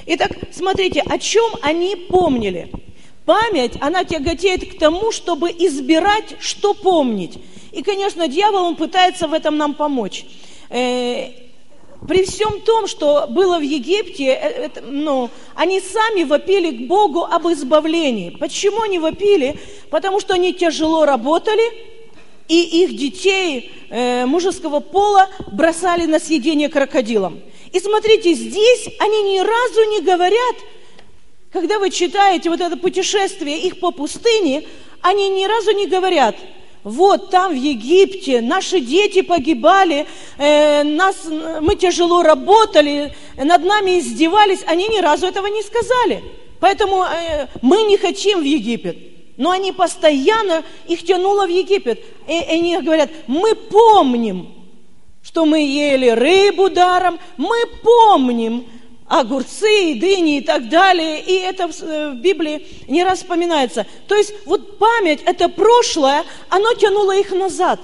Итак, 0.07 0.31
смотрите, 0.51 1.01
о 1.01 1.17
чем 1.17 1.49
они 1.61 1.95
помнили. 1.95 2.71
Память, 3.25 3.73
она 3.79 4.03
тяготеет 4.03 4.73
к 4.73 4.79
тому, 4.79 5.11
чтобы 5.11 5.49
избирать, 5.51 6.35
что 6.39 6.73
помнить. 6.73 7.37
И, 7.71 7.83
конечно, 7.83 8.27
дьявол, 8.27 8.65
он 8.65 8.75
пытается 8.75 9.27
в 9.27 9.33
этом 9.33 9.57
нам 9.57 9.75
помочь. 9.75 10.25
При 12.07 12.23
всем 12.23 12.61
том, 12.61 12.87
что 12.87 13.27
было 13.29 13.59
в 13.59 13.61
Египте, 13.61 14.29
э, 14.29 14.65
это, 14.65 14.81
ну, 14.81 15.29
они 15.53 15.79
сами 15.79 16.23
вопили 16.23 16.71
к 16.77 16.87
Богу 16.87 17.23
об 17.23 17.47
избавлении. 17.47 18.31
Почему 18.31 18.81
они 18.81 18.97
вопили? 18.97 19.59
Потому 19.91 20.19
что 20.19 20.33
они 20.33 20.53
тяжело 20.53 21.05
работали, 21.05 21.61
и 22.47 22.83
их 22.83 22.97
детей 22.97 23.71
э, 23.89 24.25
мужеского 24.25 24.79
пола 24.79 25.29
бросали 25.51 26.05
на 26.05 26.19
съедение 26.19 26.69
крокодилам. 26.69 27.39
И 27.71 27.79
смотрите, 27.79 28.33
здесь 28.33 28.89
они 28.99 29.21
ни 29.33 29.39
разу 29.39 29.89
не 29.91 30.01
говорят, 30.01 30.55
когда 31.53 31.77
вы 31.77 31.91
читаете 31.91 32.49
вот 32.49 32.61
это 32.61 32.77
путешествие 32.77 33.59
их 33.59 33.79
по 33.79 33.91
пустыне, 33.91 34.67
они 35.01 35.29
ни 35.29 35.45
разу 35.45 35.71
не 35.71 35.85
говорят– 35.85 36.35
вот 36.83 37.29
там 37.29 37.51
в 37.51 37.55
Египте 37.55 38.41
наши 38.41 38.79
дети 38.79 39.21
погибали, 39.21 40.07
э, 40.37 40.83
нас, 40.83 41.27
мы 41.61 41.75
тяжело 41.75 42.23
работали, 42.23 43.13
над 43.37 43.63
нами 43.63 43.99
издевались, 43.99 44.63
они 44.65 44.87
ни 44.87 44.99
разу 44.99 45.27
этого 45.27 45.47
не 45.47 45.61
сказали. 45.61 46.23
Поэтому 46.59 47.03
э, 47.03 47.47
мы 47.61 47.83
не 47.83 47.97
хотим 47.97 48.39
в 48.39 48.43
Египет. 48.43 48.97
Но 49.37 49.51
они 49.51 49.71
постоянно 49.71 50.63
их 50.87 51.03
тянуло 51.03 51.45
в 51.45 51.49
Египет. 51.49 52.03
И, 52.27 52.33
и 52.33 52.53
они 52.53 52.77
говорят, 52.79 53.09
мы 53.27 53.55
помним, 53.55 54.49
что 55.23 55.45
мы 55.45 55.59
ели 55.59 56.09
рыбу 56.09 56.69
даром, 56.69 57.19
мы 57.37 57.57
помним, 57.83 58.65
огурцы, 59.11 59.95
дыни 59.95 60.37
и 60.37 60.41
так 60.41 60.69
далее. 60.69 61.21
И 61.21 61.33
это 61.33 61.67
в 61.67 62.13
Библии 62.15 62.65
не 62.87 63.03
раз 63.03 63.19
вспоминается. 63.19 63.85
То 64.07 64.15
есть 64.15 64.33
вот 64.45 64.77
память, 64.77 65.19
это 65.25 65.49
прошлое, 65.49 66.23
оно 66.49 66.73
тянуло 66.73 67.11
их 67.15 67.31
назад. 67.31 67.81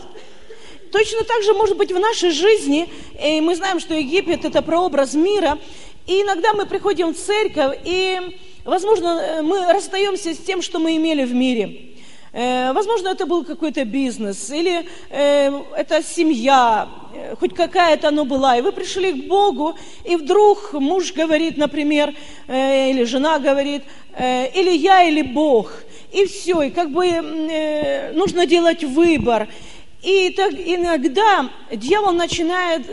Точно 0.91 1.23
так 1.25 1.43
же 1.43 1.53
может 1.53 1.75
быть 1.75 1.91
в 1.91 1.99
нашей 1.99 2.31
жизни, 2.31 2.89
и 3.21 3.41
мы 3.41 3.55
знаем, 3.55 3.81
что 3.81 3.93
Египет 3.93 4.45
это 4.45 4.61
прообраз 4.61 5.15
мира, 5.15 5.59
и 6.07 6.21
иногда 6.21 6.53
мы 6.53 6.65
приходим 6.65 7.13
в 7.13 7.17
церковь, 7.17 7.77
и, 7.83 8.21
возможно, 8.63 9.41
мы 9.43 9.73
расстаемся 9.73 10.33
с 10.33 10.37
тем, 10.37 10.61
что 10.61 10.79
мы 10.79 10.95
имели 10.95 11.25
в 11.25 11.33
мире. 11.33 11.96
Э, 12.33 12.73
возможно, 12.73 13.09
это 13.09 13.25
был 13.25 13.45
какой-то 13.45 13.85
бизнес, 13.85 14.49
или 14.49 14.85
э, 15.09 15.61
это 15.75 16.03
семья, 16.03 16.89
э, 17.13 17.35
хоть 17.39 17.53
какая-то 17.53 18.09
оно 18.09 18.25
была. 18.25 18.57
И 18.57 18.61
вы 18.61 18.71
пришли 18.71 19.13
к 19.13 19.27
Богу, 19.27 19.75
и 20.03 20.15
вдруг 20.15 20.73
муж 20.73 21.13
говорит, 21.13 21.57
например, 21.57 22.13
или 22.47 23.03
жена 23.03 23.39
говорит, 23.39 23.83
или 24.19 24.75
я, 24.77 25.03
или 25.03 25.21
Бог. 25.21 25.71
И 26.11 26.25
все, 26.25 26.63
и 26.63 26.69
как 26.69 26.91
бы 26.91 28.11
нужно 28.13 28.45
делать 28.45 28.83
выбор. 28.83 29.47
И 30.01 30.29
так 30.29 30.53
иногда 30.53 31.49
дьявол 31.71 32.13
начинает 32.13 32.87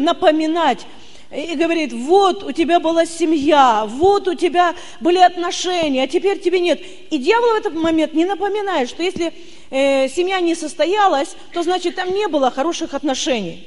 напоминать 0.00 0.86
и 1.34 1.54
говорит, 1.54 1.92
вот 1.92 2.42
у 2.42 2.52
тебя 2.52 2.78
была 2.78 3.06
семья, 3.06 3.86
вот 3.86 4.28
у 4.28 4.34
тебя 4.34 4.74
были 5.00 5.18
отношения, 5.18 6.02
а 6.02 6.06
теперь 6.06 6.38
тебе 6.38 6.60
нет. 6.60 6.80
И 7.10 7.16
дьявол 7.16 7.52
в 7.52 7.54
этот 7.54 7.74
момент 7.74 8.12
не 8.12 8.26
напоминает, 8.26 8.88
что 8.88 9.02
если 9.02 9.32
э, 9.70 10.08
семья 10.08 10.40
не 10.40 10.54
состоялась, 10.54 11.34
то 11.54 11.62
значит 11.62 11.94
там 11.94 12.12
не 12.12 12.28
было 12.28 12.50
хороших 12.50 12.92
отношений. 12.92 13.66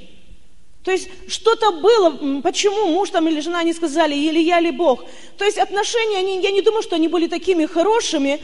То 0.84 0.92
есть 0.92 1.10
что-то 1.28 1.72
было, 1.72 2.42
почему 2.42 2.90
муж 2.90 3.10
там 3.10 3.28
или 3.28 3.40
жена 3.40 3.64
не 3.64 3.74
сказали, 3.74 4.14
или 4.14 4.40
я, 4.40 4.60
или 4.60 4.70
Бог. 4.70 5.04
То 5.36 5.44
есть 5.44 5.58
отношения, 5.58 6.20
они, 6.20 6.42
я 6.42 6.52
не 6.52 6.62
думаю, 6.62 6.84
что 6.84 6.96
они 6.96 7.08
были 7.08 7.26
такими 7.26 7.66
хорошими, 7.66 8.40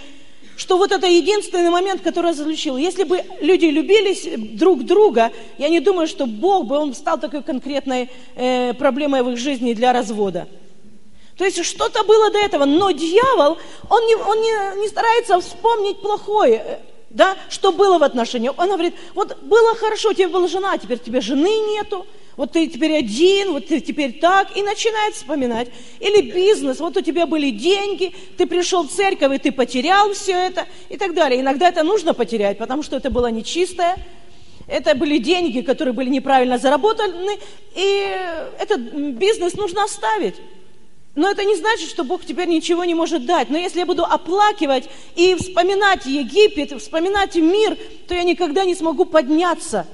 что 0.57 0.77
вот 0.77 0.91
это 0.91 1.07
единственный 1.07 1.69
момент, 1.69 2.01
который 2.01 2.31
разлучил. 2.31 2.77
Если 2.77 3.03
бы 3.03 3.23
люди 3.41 3.65
любились 3.65 4.27
друг 4.57 4.83
друга, 4.83 5.31
я 5.57 5.69
не 5.69 5.79
думаю, 5.79 6.07
что 6.07 6.25
Бог 6.25 6.67
бы, 6.67 6.77
он 6.77 6.93
стал 6.93 7.19
такой 7.19 7.43
конкретной 7.43 8.09
э, 8.35 8.73
проблемой 8.73 9.23
в 9.23 9.29
их 9.31 9.37
жизни 9.37 9.73
для 9.73 9.93
развода. 9.93 10.47
То 11.37 11.45
есть 11.45 11.63
что-то 11.65 12.03
было 12.03 12.29
до 12.29 12.37
этого, 12.37 12.65
но 12.65 12.91
дьявол, 12.91 13.57
он 13.89 14.05
не, 14.05 14.15
он 14.15 14.41
не, 14.41 14.81
не 14.81 14.87
старается 14.87 15.39
вспомнить 15.39 15.99
плохое, 15.99 16.81
да, 17.13 17.37
что 17.49 17.71
было 17.71 17.97
в 17.97 18.03
отношениях. 18.03 18.53
Он 18.57 18.69
говорит, 18.69 18.95
вот 19.13 19.37
было 19.43 19.75
хорошо, 19.75 20.09
у 20.09 20.13
тебя 20.13 20.29
была 20.29 20.47
жена, 20.47 20.73
а 20.73 20.77
теперь 20.77 20.99
тебе 20.99 21.21
жены 21.21 21.49
нету, 21.73 22.05
вот 22.37 22.53
ты 22.53 22.67
теперь 22.67 22.97
один, 22.97 23.51
вот 23.51 23.67
ты 23.67 23.81
теперь 23.81 24.19
так, 24.19 24.55
и 24.55 24.63
начинает 24.63 25.15
вспоминать. 25.15 25.67
Или 25.99 26.31
бизнес, 26.31 26.79
вот 26.79 26.95
у 26.97 27.01
тебя 27.01 27.25
были 27.25 27.51
деньги, 27.51 28.15
ты 28.37 28.47
пришел 28.47 28.83
в 28.83 28.91
церковь, 28.91 29.35
и 29.35 29.37
ты 29.37 29.51
потерял 29.51 30.13
все 30.13 30.33
это, 30.33 30.65
и 30.89 30.97
так 30.97 31.13
далее. 31.13 31.41
Иногда 31.41 31.67
это 31.67 31.83
нужно 31.83 32.13
потерять, 32.13 32.57
потому 32.57 32.83
что 32.83 32.95
это 32.95 33.09
было 33.09 33.27
нечистое, 33.27 33.97
это 34.67 34.95
были 34.95 35.17
деньги, 35.17 35.61
которые 35.61 35.93
были 35.93 36.09
неправильно 36.09 36.57
заработаны, 36.57 37.37
и 37.75 38.17
этот 38.57 38.79
бизнес 38.79 39.55
нужно 39.55 39.83
оставить. 39.83 40.35
Но 41.13 41.29
это 41.29 41.43
не 41.43 41.55
значит, 41.55 41.89
что 41.89 42.03
Бог 42.03 42.25
теперь 42.25 42.47
ничего 42.47 42.85
не 42.85 42.95
может 42.95 43.25
дать. 43.25 43.49
Но 43.49 43.57
если 43.57 43.79
я 43.79 43.85
буду 43.85 44.05
оплакивать 44.05 44.89
и 45.15 45.35
вспоминать 45.35 46.05
Египет, 46.05 46.79
вспоминать 46.81 47.35
мир, 47.35 47.77
то 48.07 48.15
я 48.15 48.23
никогда 48.23 48.63
не 48.63 48.75
смогу 48.75 49.03
подняться. 49.05 49.87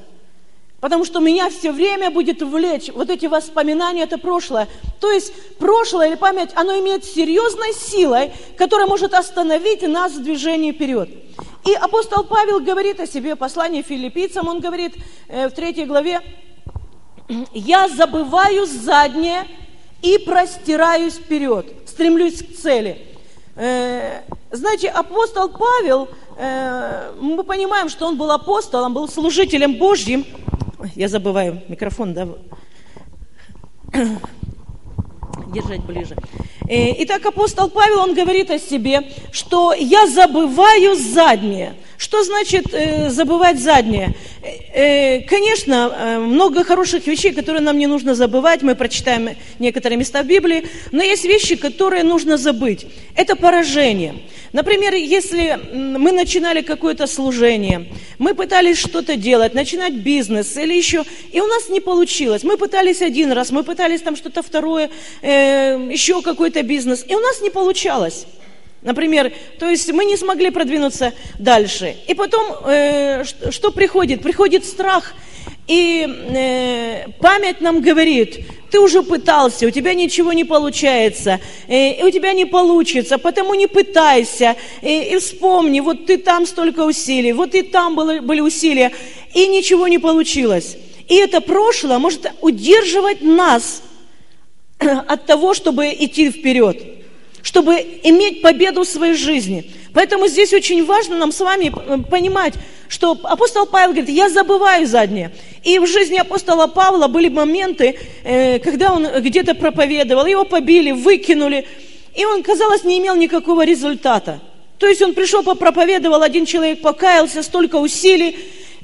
Потому 0.80 1.06
что 1.06 1.20
меня 1.20 1.50
все 1.50 1.72
время 1.72 2.12
будет 2.12 2.44
влечь 2.44 2.92
вот 2.94 3.10
эти 3.10 3.26
воспоминания, 3.26 4.04
это 4.04 4.20
прошлое. 4.20 4.68
То 5.00 5.12
есть 5.12 5.34
прошлое 5.58 6.10
или 6.10 6.16
память, 6.16 6.52
оно 6.54 6.78
имеет 6.80 7.04
серьезной 7.04 7.74
силой, 7.74 8.32
которая 8.56 8.86
может 8.86 9.16
остановить 9.16 9.82
нас 9.82 10.14
в 10.14 10.22
движении 10.22 10.72
вперед. 10.72 11.10
И 11.66 11.74
апостол 11.74 12.26
Павел 12.26 12.60
говорит 12.60 13.00
о 13.00 13.08
себе, 13.08 13.36
послание 13.36 13.82
филиппийцам, 13.82 14.48
он 14.48 14.60
говорит 14.60 14.94
э, 15.28 15.50
в 15.50 15.52
третьей 15.52 15.86
главе, 15.86 16.22
«Я 17.54 17.90
забываю 17.90 18.68
заднее 18.68 19.48
и 20.01 20.18
простираюсь 20.20 21.16
вперед, 21.16 21.66
стремлюсь 21.86 22.42
к 22.42 22.56
цели». 22.56 23.08
Э, 23.56 24.22
Знаете, 24.51 24.89
апостол 24.89 25.50
Павел, 25.50 26.10
э, 26.38 27.12
мы 27.20 27.44
понимаем, 27.44 27.89
что 27.89 28.06
он 28.06 28.16
был 28.18 28.30
апостолом, 28.32 28.94
был 28.94 29.10
служителем 29.10 29.77
Божьим. 29.77 30.25
Я 30.96 31.08
забываю 31.08 31.63
микрофон, 31.68 32.13
да? 32.13 32.27
Держать 35.48 35.84
ближе. 35.84 36.16
Э, 36.70 36.94
Итак, 37.04 37.26
апостол 37.26 37.70
Павел, 37.70 38.00
он 38.00 38.14
говорит 38.14 38.52
о 38.52 38.60
себе, 38.60 39.04
что 39.32 39.74
я 39.74 40.06
забываю 40.06 40.96
заднее. 40.96 41.76
Что 41.98 42.24
значит 42.24 42.74
э, 42.74 43.10
забывать 43.10 43.60
заднее? 43.60 44.14
Э, 44.44 45.20
э, 45.20 45.22
конечно, 45.22 45.96
э, 45.98 46.20
много 46.20 46.66
хороших 46.66 47.08
вещей, 47.08 47.32
которые 47.32 47.62
нам 47.62 47.78
не 47.78 47.88
нужно 47.88 48.16
забывать. 48.16 48.64
Мы 48.64 48.76
прочитаем 48.76 49.30
некоторые 49.60 49.98
места 49.98 50.24
в 50.24 50.28
Библии. 50.28 50.68
Но 50.92 51.02
есть 51.02 51.24
вещи, 51.24 51.56
которые 51.56 52.04
нужно 52.04 52.38
забыть. 52.38 52.86
Это 53.16 53.36
поражение. 53.38 54.16
Например, 54.53 54.94
если 54.94 55.60
мы 55.74 56.12
начинали 56.12 56.62
какое-то 56.62 57.06
служение, 57.08 57.86
мы 58.18 58.34
пытались 58.34 58.77
что-то 58.77 59.16
делать, 59.16 59.53
начинать 59.53 59.94
бизнес 59.94 60.56
или 60.58 60.74
еще, 60.74 61.03
и 61.32 61.42
у 61.42 61.46
нас 61.46 61.70
не 61.70 61.80
получилось. 61.80 62.44
Мы 62.44 62.58
пытались 62.58 63.01
один 63.01 63.32
раз, 63.32 63.51
мы 63.51 63.64
пытались 63.64 64.01
там 64.01 64.16
что-то 64.16 64.42
второе, 64.42 64.90
э, 65.22 65.90
еще 65.92 66.22
какой-то 66.22 66.56
бизнес, 66.63 67.05
и 67.07 67.15
у 67.15 67.20
нас 67.20 67.41
не 67.41 67.50
получалось. 67.50 68.25
Например, 68.81 69.33
то 69.59 69.70
есть 69.70 69.91
мы 69.91 70.05
не 70.05 70.17
смогли 70.17 70.50
продвинуться 70.50 71.13
дальше. 71.39 71.96
И 72.07 72.13
потом 72.13 72.46
э, 72.65 73.24
что, 73.24 73.51
что 73.51 73.72
приходит? 73.72 74.22
Приходит 74.22 74.65
страх, 74.65 75.13
и 75.67 76.07
э, 76.07 77.07
память 77.20 77.59
нам 77.59 77.81
говорит, 77.81 78.39
ты 78.72 78.79
уже 78.79 79.03
пытался, 79.03 79.67
у 79.67 79.70
тебя 79.70 79.93
ничего 79.93 80.31
не 80.31 80.46
получается, 80.46 81.41
э, 81.67 82.00
и 82.00 82.03
у 82.03 82.09
тебя 82.09 82.31
не 82.33 82.46
получится, 82.46 83.17
потому 83.17 83.53
не 83.53 83.67
пытайся, 83.67 84.55
э, 84.81 85.13
и 85.13 85.17
вспомни, 85.17 85.81
вот 85.81 86.05
ты 86.05 86.17
там 86.17 86.46
столько 86.46 86.85
усилий, 86.85 87.33
вот 87.33 87.53
и 87.53 87.63
там 87.63 87.96
было, 87.96 88.20
были 88.20 88.39
усилия, 88.39 88.93
и 89.33 89.48
ничего 89.48 89.89
не 89.89 90.00
получилось. 90.00 90.77
И 91.09 91.15
это 91.15 91.41
прошлое 91.41 92.00
может 92.00 92.31
удерживать 92.41 93.22
нас 93.22 93.81
от 95.07 95.25
того, 95.25 95.53
чтобы 95.53 95.87
идти 95.87 96.31
вперед 96.31 96.98
чтобы 97.48 97.75
иметь 98.03 98.42
победу 98.42 98.83
в 98.83 98.87
своей 98.87 99.13
жизни. 99.13 99.72
Поэтому 99.94 100.27
здесь 100.27 100.51
очень 100.51 100.83
важно 100.83 101.16
нам 101.16 101.31
с 101.31 101.40
вами 101.40 101.72
э, 101.74 101.98
понимать, 102.09 102.55
что 102.90 103.18
апостол 103.24 103.66
Павел 103.66 103.94
говорит, 103.94 104.09
я 104.09 104.29
забываю 104.29 104.85
заднее. 104.85 105.31
И 105.63 105.79
в 105.79 105.87
жизни 105.87 106.18
апостола 106.18 106.68
Павла 106.68 107.07
были 107.07 107.29
моменты, 107.29 107.98
э, 108.25 108.59
когда 108.59 108.94
он 108.94 109.07
где-то 109.22 109.55
проповедовал, 109.55 110.25
его 110.25 110.44
побили, 110.44 110.92
выкинули, 110.92 111.66
и 112.13 112.25
он, 112.25 112.44
казалось, 112.44 112.83
не 112.83 113.00
имел 113.00 113.16
никакого 113.16 113.63
результата. 113.63 114.42
То 114.77 114.85
есть 114.85 115.01
он 115.01 115.13
пришел, 115.13 115.42
попроповедовал, 115.42 116.24
один 116.24 116.46
человек 116.46 116.81
покаялся, 116.81 117.44
столько 117.44 117.77
усилий, 117.77 118.35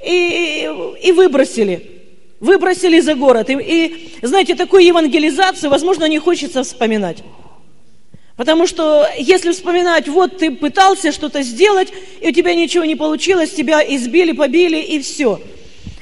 и, 0.02 0.70
и 1.02 1.12
выбросили. 1.12 1.93
Выбросили 2.44 3.00
за 3.00 3.16
город. 3.16 3.50
И, 3.50 3.54
и, 3.54 4.10
знаете, 4.22 4.56
такую 4.56 4.84
евангелизацию, 4.84 5.70
возможно, 5.70 6.10
не 6.10 6.20
хочется 6.20 6.64
вспоминать. 6.64 7.24
Потому 8.36 8.68
что 8.68 9.08
если 9.18 9.54
вспоминать, 9.54 10.10
вот 10.10 10.40
ты 10.40 10.52
пытался 10.52 11.14
что-то 11.14 11.42
сделать, 11.42 11.94
и 12.20 12.28
у 12.28 12.32
тебя 12.34 12.54
ничего 12.54 12.84
не 12.84 12.98
получилось, 12.98 13.52
тебя 13.52 13.82
избили, 13.82 14.34
побили, 14.34 14.78
и 14.78 15.00
все. 15.00 15.40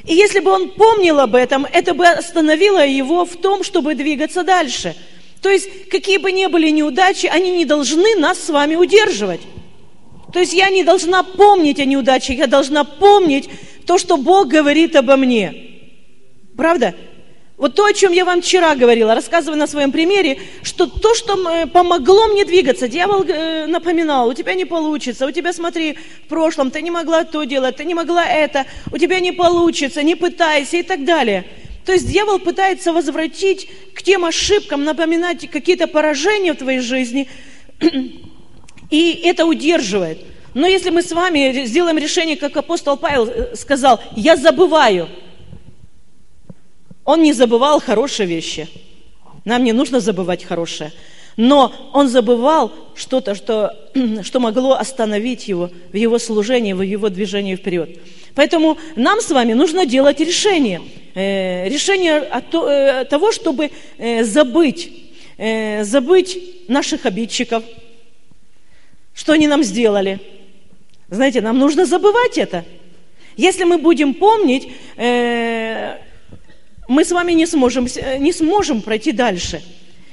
И 0.03 0.15
если 0.15 0.39
бы 0.39 0.49
он 0.49 0.69
помнил 0.71 1.19
об 1.19 1.35
этом, 1.35 1.67
это 1.71 1.93
бы 1.93 2.07
остановило 2.07 2.83
его 2.83 3.23
в 3.25 3.35
том, 3.35 3.63
чтобы 3.63 3.93
двигаться 3.93 4.41
дальше. 4.41 4.95
То 5.43 5.49
есть, 5.49 5.89
какие 5.89 6.17
бы 6.17 6.31
ни 6.31 6.47
были 6.47 6.71
неудачи, 6.71 7.27
они 7.27 7.51
не 7.51 7.65
должны 7.65 8.15
нас 8.15 8.39
с 8.39 8.49
вами 8.49 8.75
удерживать. 8.75 9.41
То 10.33 10.39
есть, 10.39 10.53
я 10.53 10.71
не 10.71 10.83
должна 10.83 11.21
помнить 11.21 11.79
о 11.79 11.85
неудачах, 11.85 12.37
я 12.37 12.47
должна 12.47 12.83
помнить 12.83 13.47
то, 13.85 13.99
что 13.99 14.17
Бог 14.17 14.47
говорит 14.47 14.95
обо 14.95 15.17
мне. 15.17 15.70
Правда? 16.55 16.95
Вот 17.61 17.75
то, 17.75 17.85
о 17.85 17.93
чем 17.93 18.11
я 18.11 18.25
вам 18.25 18.41
вчера 18.41 18.73
говорила, 18.73 19.13
рассказывая 19.13 19.55
на 19.55 19.67
своем 19.67 19.91
примере, 19.91 20.39
что 20.63 20.87
то, 20.87 21.13
что 21.13 21.37
э, 21.47 21.67
помогло 21.67 22.25
мне 22.25 22.43
двигаться, 22.43 22.87
дьявол 22.87 23.23
э, 23.23 23.67
напоминал, 23.67 24.29
у 24.29 24.33
тебя 24.33 24.55
не 24.55 24.65
получится, 24.65 25.27
у 25.27 25.31
тебя, 25.31 25.53
смотри, 25.53 25.95
в 26.25 26.27
прошлом 26.27 26.71
ты 26.71 26.81
не 26.81 26.89
могла 26.89 27.23
то 27.23 27.43
делать, 27.43 27.75
ты 27.75 27.85
не 27.85 27.93
могла 27.93 28.25
это, 28.25 28.65
у 28.91 28.97
тебя 28.97 29.19
не 29.19 29.31
получится, 29.31 30.01
не 30.01 30.15
пытайся 30.15 30.77
и 30.77 30.81
так 30.81 31.05
далее. 31.05 31.45
То 31.85 31.91
есть 31.91 32.11
дьявол 32.11 32.39
пытается 32.39 32.93
возвратить 32.93 33.69
к 33.93 34.01
тем 34.01 34.25
ошибкам, 34.25 34.83
напоминать 34.83 35.47
какие-то 35.47 35.85
поражения 35.85 36.53
в 36.53 36.57
твоей 36.57 36.79
жизни, 36.79 37.29
и 38.89 39.21
это 39.23 39.45
удерживает. 39.45 40.17
Но 40.55 40.65
если 40.65 40.89
мы 40.89 41.03
с 41.03 41.11
вами 41.11 41.63
сделаем 41.65 41.99
решение, 41.99 42.37
как 42.37 42.57
апостол 42.57 42.97
Павел 42.97 43.27
э, 43.27 43.55
сказал, 43.55 44.01
я 44.15 44.35
забываю– 44.35 45.09
он 47.05 47.23
не 47.23 47.33
забывал 47.33 47.79
хорошие 47.81 48.27
вещи. 48.27 48.67
Нам 49.45 49.63
не 49.63 49.73
нужно 49.73 49.99
забывать 49.99 50.43
хорошее. 50.43 50.91
Но 51.37 51.73
он 51.93 52.07
забывал 52.09 52.71
что-то, 52.95 53.35
что, 53.35 53.75
что 54.23 54.39
могло 54.39 54.73
остановить 54.73 55.47
его 55.47 55.71
в 55.91 55.95
его 55.95 56.19
служении, 56.19 56.73
в 56.73 56.81
его 56.81 57.09
движении 57.09 57.55
вперед. 57.55 57.99
Поэтому 58.35 58.77
нам 58.95 59.21
с 59.21 59.29
вами 59.31 59.53
нужно 59.53 59.85
делать 59.85 60.19
решение. 60.19 60.81
Э, 61.13 61.67
решение 61.67 62.17
от 62.19 62.53
э, 62.53 63.05
того, 63.09 63.31
чтобы 63.31 63.71
э, 63.97 64.23
забыть, 64.23 64.91
забыть 65.81 66.69
наших 66.69 67.07
обидчиков, 67.07 67.63
что 69.15 69.33
они 69.33 69.47
нам 69.47 69.63
сделали. 69.63 70.19
Знаете, 71.09 71.41
нам 71.41 71.57
нужно 71.57 71.87
забывать 71.87 72.37
это. 72.37 72.63
Если 73.37 73.63
мы 73.63 73.79
будем 73.79 74.13
помнить, 74.13 74.67
мы 76.91 77.05
с 77.05 77.11
вами 77.11 77.31
не 77.31 77.45
сможем, 77.45 77.87
не 78.19 78.33
сможем 78.33 78.81
пройти 78.81 79.13
дальше. 79.13 79.61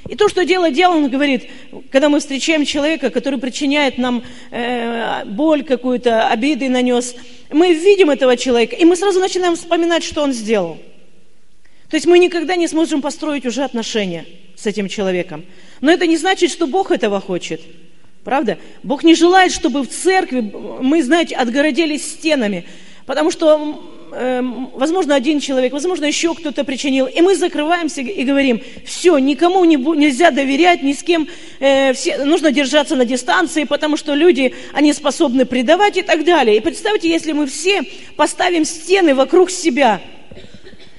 И 0.08 0.14
то, 0.14 0.28
что 0.28 0.44
делает 0.44 0.74
дьявол, 0.74 0.98
он 0.98 1.10
говорит, 1.10 1.50
когда 1.90 2.08
мы 2.08 2.20
встречаем 2.20 2.64
человека, 2.64 3.10
который 3.10 3.38
причиняет 3.38 3.98
нам 3.98 4.22
э, 4.50 5.24
боль 5.26 5.64
какую-то, 5.64 6.28
обиды 6.28 6.68
нанес, 6.68 7.16
мы 7.50 7.74
видим 7.74 8.10
этого 8.10 8.36
человека, 8.36 8.76
и 8.76 8.84
мы 8.84 8.94
сразу 8.96 9.18
начинаем 9.18 9.56
вспоминать, 9.56 10.04
что 10.04 10.22
он 10.22 10.32
сделал. 10.32 10.78
То 11.90 11.96
есть 11.96 12.06
мы 12.06 12.18
никогда 12.18 12.54
не 12.54 12.68
сможем 12.68 13.02
построить 13.02 13.44
уже 13.44 13.64
отношения 13.64 14.24
с 14.56 14.64
этим 14.64 14.88
человеком. 14.88 15.44
Но 15.80 15.90
это 15.90 16.06
не 16.06 16.16
значит, 16.16 16.50
что 16.50 16.66
Бог 16.66 16.90
этого 16.90 17.20
хочет. 17.20 17.60
Правда? 18.24 18.58
Бог 18.82 19.04
не 19.04 19.14
желает, 19.14 19.52
чтобы 19.52 19.82
в 19.82 19.88
церкви 19.88 20.40
мы, 20.80 21.02
знаете, 21.02 21.34
отгородились 21.34 22.08
стенами. 22.08 22.66
Потому 23.04 23.30
что, 23.30 23.56
э, 23.56 23.97
возможно, 24.74 25.14
один 25.14 25.38
человек, 25.38 25.72
возможно, 25.72 26.04
еще 26.04 26.34
кто-то 26.34 26.64
причинил. 26.64 27.06
И 27.06 27.20
мы 27.20 27.36
закрываемся 27.36 28.00
и 28.00 28.24
говорим, 28.24 28.60
все, 28.84 29.18
никому 29.18 29.64
не, 29.64 29.76
нельзя 29.76 30.30
доверять, 30.30 30.82
ни 30.82 30.92
с 30.92 31.02
кем. 31.02 31.28
Э, 31.60 31.92
все, 31.92 32.24
нужно 32.24 32.50
держаться 32.50 32.96
на 32.96 33.04
дистанции, 33.04 33.64
потому 33.64 33.96
что 33.96 34.14
люди, 34.14 34.54
они 34.72 34.92
способны 34.92 35.44
предавать 35.44 35.96
и 35.96 36.02
так 36.02 36.24
далее. 36.24 36.56
И 36.56 36.60
представьте, 36.60 37.08
если 37.08 37.32
мы 37.32 37.46
все 37.46 37.82
поставим 38.16 38.64
стены 38.64 39.14
вокруг 39.14 39.50
себя, 39.50 40.00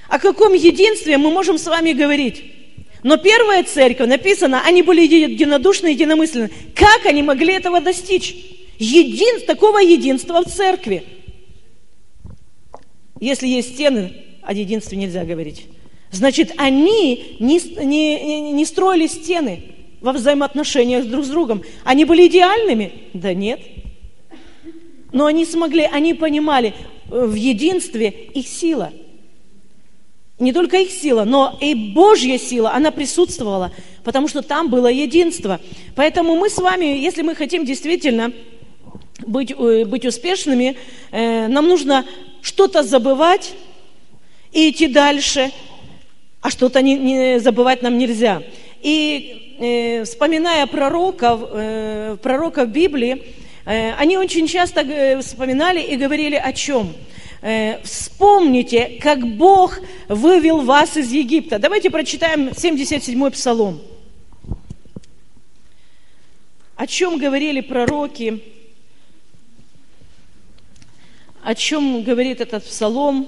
о 0.08 0.18
каком 0.18 0.54
единстве 0.54 1.18
мы 1.18 1.30
можем 1.30 1.58
с 1.58 1.66
вами 1.66 1.92
говорить? 1.92 2.44
Но 3.02 3.16
первая 3.16 3.64
церковь, 3.64 4.08
написано, 4.08 4.62
они 4.64 4.82
были 4.82 5.02
единодушны, 5.02 5.88
единомысленны. 5.88 6.50
Как 6.74 7.06
они 7.06 7.22
могли 7.22 7.54
этого 7.54 7.80
достичь? 7.80 8.34
Един, 8.78 9.40
такого 9.46 9.78
единства 9.78 10.42
в 10.42 10.46
церкви. 10.46 11.04
Если 13.20 13.46
есть 13.46 13.74
стены, 13.74 14.12
о 14.42 14.52
единстве 14.52 14.98
нельзя 14.98 15.24
говорить. 15.24 15.66
Значит, 16.10 16.54
они 16.56 17.36
не, 17.38 17.60
не, 17.84 18.52
не 18.52 18.64
строили 18.64 19.06
стены 19.06 19.62
во 20.00 20.12
взаимоотношениях 20.12 21.06
друг 21.06 21.24
с 21.24 21.28
другом. 21.28 21.62
Они 21.84 22.04
были 22.04 22.26
идеальными? 22.26 22.92
Да 23.12 23.34
нет. 23.34 23.60
Но 25.12 25.26
они 25.26 25.44
смогли, 25.44 25.82
они 25.82 26.14
понимали 26.14 26.74
э, 27.10 27.26
в 27.26 27.34
единстве 27.34 28.08
их 28.08 28.48
сила– 28.48 28.92
не 30.40 30.54
только 30.54 30.78
их 30.78 30.90
сила, 30.90 31.24
но 31.24 31.56
и 31.60 31.74
Божья 31.74 32.38
сила, 32.38 32.72
она 32.72 32.90
присутствовала, 32.90 33.72
потому 34.02 34.26
что 34.26 34.40
там 34.40 34.70
было 34.70 34.86
единство. 34.86 35.60
Поэтому 35.94 36.34
мы 36.34 36.48
с 36.48 36.56
вами, 36.56 36.86
если 36.86 37.20
мы 37.20 37.34
хотим 37.34 37.66
действительно 37.66 38.32
быть, 39.26 39.52
э, 39.52 39.84
быть 39.84 40.06
успешными, 40.06 40.78
э, 41.10 41.46
нам 41.46 41.68
нужно 41.68 42.06
что-то 42.42 42.82
забывать 42.82 43.54
и 44.52 44.70
идти 44.70 44.86
дальше, 44.86 45.50
а 46.40 46.50
что-то 46.50 46.82
не, 46.82 46.94
не 46.94 47.40
забывать 47.40 47.82
нам 47.82 47.98
нельзя. 47.98 48.42
И 48.80 49.56
э, 49.58 50.04
вспоминая 50.04 50.66
пророков, 50.66 51.40
э, 51.52 52.16
пророков 52.22 52.68
Библии, 52.68 53.22
э, 53.66 53.92
они 53.94 54.16
очень 54.16 54.46
часто 54.46 54.80
э, 54.80 55.20
вспоминали 55.20 55.80
и 55.80 55.96
говорили 55.96 56.36
о 56.36 56.52
чем– 56.52 56.92
Э, 57.42 57.82
вспомните, 57.82 58.98
как 59.00 59.26
Бог 59.26 59.78
вывел 60.08 60.60
вас 60.60 60.96
из 60.96 61.10
Египта. 61.10 61.58
Давайте 61.58 61.90
прочитаем 61.90 62.48
77-й 62.48 63.30
псалом. 63.30 63.80
О 66.76 66.86
чем 66.86 67.18
говорили 67.18 67.62
пророки? 67.62 68.42
О 71.42 71.54
чем 71.54 72.04
говорит 72.04 72.42
этот 72.42 72.64
псалом? 72.64 73.26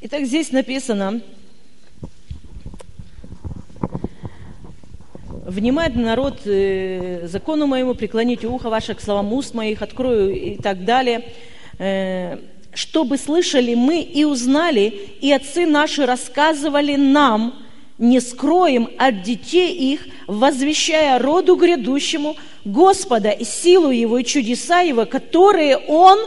Итак, 0.00 0.24
здесь 0.24 0.52
написано, 0.52 1.20
«Внимает 5.28 5.96
народ 5.96 6.40
э, 6.46 7.26
закону 7.26 7.66
моему, 7.66 7.94
преклоните 7.94 8.46
ухо 8.46 8.70
ваше 8.70 8.94
к 8.94 9.00
словам 9.00 9.32
уст 9.34 9.52
моих, 9.52 9.82
открою» 9.82 10.34
и 10.34 10.56
так 10.56 10.84
далее. 10.84 11.24
Э, 11.78 12.38
«Чтобы 12.76 13.16
слышали 13.16 13.74
мы 13.74 14.02
и 14.02 14.24
узнали, 14.24 14.92
и 15.20 15.32
отцы 15.32 15.64
наши 15.66 16.04
рассказывали 16.04 16.94
нам, 16.94 17.54
не 17.98 18.20
скроем 18.20 18.90
от 18.98 19.22
детей 19.22 19.72
их, 19.72 20.06
возвещая 20.26 21.18
роду 21.18 21.56
грядущему 21.56 22.36
Господа 22.66 23.30
и 23.30 23.44
силу 23.44 23.90
Его 23.90 24.18
и 24.18 24.24
чудеса 24.24 24.80
Его, 24.80 25.06
которые 25.06 25.78
Он 25.78 26.18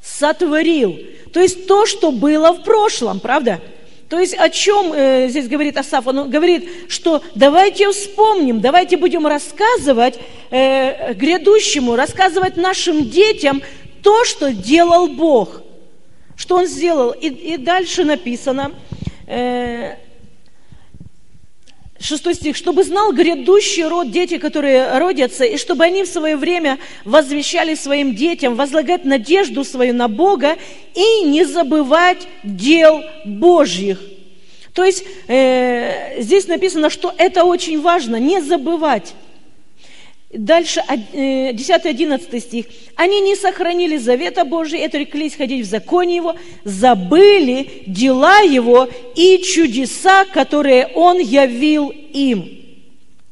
сотворил». 0.00 0.96
То 1.32 1.40
есть 1.40 1.66
то, 1.66 1.86
что 1.86 2.12
было 2.12 2.52
в 2.52 2.62
прошлом, 2.62 3.20
правда? 3.20 3.60
То 4.08 4.18
есть 4.18 4.34
о 4.34 4.48
чем 4.48 4.92
э, 4.92 5.28
здесь 5.28 5.46
говорит 5.46 5.76
Асаф? 5.76 6.06
Он 6.08 6.28
говорит, 6.28 6.68
что 6.88 7.22
давайте 7.36 7.90
вспомним, 7.90 8.60
давайте 8.60 8.96
будем 8.96 9.26
рассказывать 9.26 10.18
э, 10.50 11.14
грядущему, 11.14 11.94
рассказывать 11.94 12.56
нашим 12.56 13.08
детям 13.08 13.62
то, 14.02 14.24
что 14.24 14.52
делал 14.52 15.06
Бог. 15.06 15.62
Что 16.40 16.56
Он 16.56 16.66
сделал. 16.66 17.10
И, 17.10 17.28
и 17.28 17.56
дальше 17.58 18.02
написано, 18.02 18.72
э, 19.26 19.96
стих. 22.00 22.56
«Чтобы 22.56 22.82
знал 22.82 23.12
грядущий 23.12 23.84
род 23.84 24.10
дети, 24.10 24.38
которые 24.38 24.96
родятся, 24.96 25.44
и 25.44 25.58
чтобы 25.58 25.84
они 25.84 26.02
в 26.02 26.08
свое 26.08 26.36
время 26.36 26.78
возвещали 27.04 27.74
своим 27.74 28.14
детям, 28.14 28.54
возлагать 28.54 29.04
надежду 29.04 29.64
свою 29.64 29.92
на 29.92 30.08
Бога 30.08 30.56
и 30.94 31.24
не 31.24 31.44
забывать 31.44 32.26
дел 32.42 33.02
Божьих». 33.26 34.00
То 34.72 34.82
есть 34.82 35.04
э, 35.28 36.22
здесь 36.22 36.48
написано, 36.48 36.88
что 36.88 37.12
это 37.18 37.44
очень 37.44 37.82
важно, 37.82 38.16
не 38.16 38.40
забывать. 38.40 39.12
Дальше 40.32 40.80
10-11 40.88 42.28
э, 42.30 42.40
стих. 42.40 42.66
Они 42.94 43.20
не 43.20 43.34
сохранили 43.34 43.96
завета 43.96 44.44
Божия, 44.44 44.86
отреклись 44.86 45.34
ходить 45.34 45.66
в 45.66 45.68
законе 45.68 46.16
Его, 46.16 46.36
забыли 46.62 47.82
дела 47.86 48.38
Его 48.40 48.88
и 49.16 49.38
чудеса, 49.38 50.24
которые 50.26 50.86
Он 50.94 51.18
явил 51.18 51.92
им. 52.12 52.60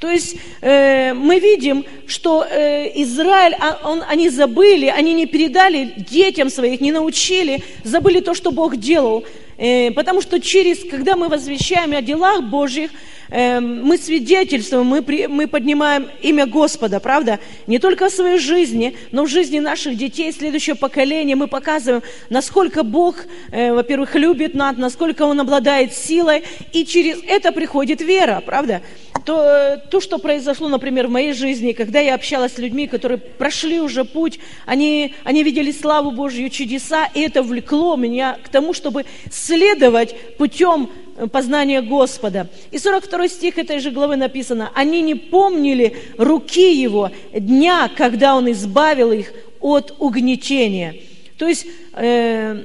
То 0.01 0.11
есть 0.11 0.37
э, 0.61 1.13
мы 1.15 1.39
видим, 1.39 1.85
что 2.09 2.45
э, 2.45 2.91
Израиль, 3.03 3.55
а, 3.61 3.79
он, 3.85 4.03
они 4.09 4.29
забыли, 4.29 4.87
они 4.87 5.15
не 5.15 5.27
передали 5.27 5.93
детям 5.97 6.51
своих, 6.51 6.81
не 6.81 6.91
научили, 6.91 7.63
забыли 7.85 8.21
то, 8.21 8.35
что 8.35 8.51
Бог 8.51 8.77
делал. 8.77 9.25
Э, 9.59 9.91
потому 9.91 10.23
что 10.23 10.41
через, 10.41 10.89
когда 10.89 11.17
мы 11.17 11.29
возвещаем 11.29 11.93
о 11.93 12.01
делах 12.01 12.45
Божьих, 12.45 12.91
Эм, 13.31 13.85
мы 13.85 13.99
свидетельствуем, 13.99 14.87
мы, 14.87 15.05
мы 15.29 15.47
поднимаем 15.47 16.09
имя 16.23 16.47
Господа, 16.47 16.99
правда? 16.99 17.39
Не 17.67 17.79
только 17.79 18.09
в 18.09 18.13
своей 18.13 18.39
жизни, 18.39 18.97
но 19.13 19.25
в 19.25 19.29
жизни 19.29 19.59
наших 19.59 19.97
детей, 19.97 20.33
следующего 20.33 20.77
поколения. 20.77 21.37
Мы 21.37 21.47
показываем, 21.47 22.03
насколько 22.31 22.83
Бог, 22.83 23.17
э, 23.51 23.73
во-первых, 23.75 24.15
любит 24.15 24.55
нас, 24.55 24.79
насколько 24.79 25.23
Он 25.23 25.41
обладает 25.41 25.93
силой, 25.93 26.43
и 26.73 26.87
через 26.87 27.19
это 27.27 27.53
приходит 27.53 28.01
вера, 28.01 28.43
правда? 28.45 28.81
То, 29.25 29.43
э, 29.43 29.77
то, 29.91 30.01
что 30.01 30.19
произошло, 30.19 30.69
например, 30.69 31.07
в 31.07 31.11
моей 31.11 31.33
жизни, 31.33 31.73
когда 31.73 32.01
я 32.01 32.15
общалась 32.15 32.55
с 32.55 32.59
людьми, 32.59 32.87
которые 32.87 33.19
прошли 33.19 33.81
уже 33.81 34.05
путь, 34.05 34.39
они, 34.67 35.15
они 35.25 35.43
видели 35.43 35.73
славу 35.73 36.11
Божью, 36.11 36.51
чудеса, 36.51 37.09
и 37.15 37.21
это 37.21 37.43
влекло 37.43 37.97
меня 37.97 38.39
к 38.43 38.49
тому, 38.49 38.73
чтобы 38.73 39.05
следовать 39.31 40.15
путем 40.37 40.91
познания 41.33 41.83
Господа. 41.83 42.49
И 42.71 42.79
42 42.79 43.29
стих 43.29 43.59
этой 43.59 43.81
же 43.81 43.91
главы 43.91 44.17
написано, 44.17 44.71
«Они 44.75 45.03
не 45.03 45.15
помнили 45.15 45.97
руки 46.17 46.73
Его 46.73 47.11
дня, 47.33 47.91
когда 47.97 48.37
Он 48.37 48.51
избавил 48.53 49.13
их 49.13 49.33
от 49.61 49.95
угнетения». 49.99 50.95
То 51.39 51.49
есть 51.49 51.67
э, 51.95 52.65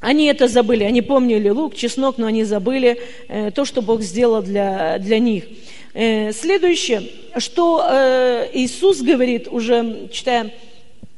они 0.00 0.26
это 0.26 0.46
забыли, 0.48 0.84
они 0.84 1.02
помнили 1.02 1.48
лук, 1.48 1.74
чеснок, 1.74 2.18
но 2.18 2.26
они 2.26 2.44
забыли 2.44 3.00
э, 3.28 3.50
то, 3.50 3.64
что 3.64 3.82
Бог 3.82 4.02
сделал 4.02 4.42
для, 4.42 4.98
для 4.98 5.18
них. 5.18 5.44
Э, 5.94 6.32
следующее, 6.32 7.02
что 7.38 7.84
э, 7.88 8.48
Иисус 8.52 9.00
говорит, 9.00 9.48
уже 9.50 10.08
читая 10.12 10.52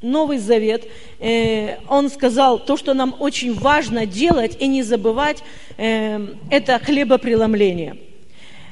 Новый 0.00 0.38
Завет, 0.38 0.86
э, 1.18 1.78
он 1.88 2.08
сказал, 2.08 2.60
то, 2.60 2.76
что 2.76 2.94
нам 2.94 3.16
очень 3.18 3.52
важно 3.54 4.06
делать 4.06 4.56
и 4.60 4.68
не 4.68 4.84
забывать, 4.84 5.42
э, 5.76 6.24
это 6.50 6.78
хлебопреломление. 6.78 7.96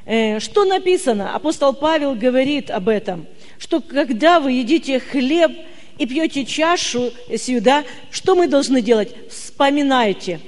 Э, 0.04 0.38
что 0.38 0.64
написано? 0.64 1.34
Апостол 1.34 1.74
Павел 1.74 2.14
говорит 2.14 2.70
об 2.70 2.88
этом, 2.88 3.26
что 3.58 3.80
когда 3.80 4.38
вы 4.38 4.52
едите 4.52 5.00
хлеб 5.00 5.50
и 5.98 6.06
пьете 6.06 6.44
чашу 6.44 7.12
сюда, 7.36 7.84
что 8.10 8.34
мы 8.34 8.48
должны 8.48 8.82
делать? 8.82 9.14
Вспоминайте. 9.30 10.40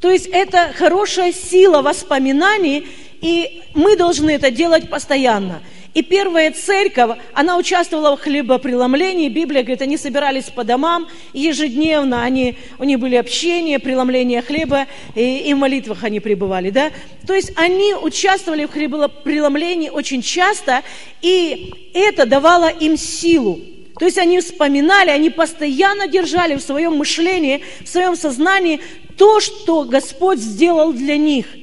То 0.00 0.10
есть 0.10 0.26
это 0.26 0.72
хорошая 0.76 1.32
сила 1.32 1.80
воспоминаний, 1.80 2.86
и 3.20 3.62
мы 3.74 3.96
должны 3.96 4.30
это 4.30 4.50
делать 4.50 4.90
постоянно. 4.90 5.62
И 5.94 6.02
первая 6.02 6.50
церковь, 6.52 7.18
она 7.34 7.58
участвовала 7.58 8.16
в 8.16 8.20
хлебопреломлении. 8.20 9.28
Библия 9.28 9.62
говорит, 9.62 9.82
они 9.82 9.98
собирались 9.98 10.46
по 10.46 10.64
домам 10.64 11.06
ежедневно, 11.34 12.24
они, 12.24 12.56
у 12.78 12.84
них 12.84 12.98
были 12.98 13.16
общения, 13.16 13.78
преломление 13.78 14.40
хлеба, 14.40 14.86
и, 15.14 15.38
и 15.38 15.54
в 15.54 15.58
молитвах 15.58 16.02
они 16.02 16.18
пребывали. 16.18 16.70
Да? 16.70 16.90
То 17.26 17.34
есть 17.34 17.52
они 17.56 17.94
участвовали 17.94 18.64
в 18.64 18.72
хлебопреломлении 18.72 19.90
очень 19.90 20.22
часто, 20.22 20.82
и 21.20 21.90
это 21.92 22.24
давало 22.24 22.70
им 22.70 22.96
силу. 22.96 23.60
То 23.98 24.04
есть 24.04 24.18
они 24.18 24.40
вспоминали, 24.40 25.10
они 25.10 25.30
постоянно 25.30 26.08
держали 26.08 26.56
в 26.56 26.62
своем 26.62 26.96
мышлении, 26.96 27.62
в 27.84 27.88
своем 27.88 28.16
сознании 28.16 28.80
то, 29.16 29.40
что 29.40 29.84
Господь 29.84 30.38
сделал 30.38 30.92
для 30.92 31.16
них– 31.16 31.46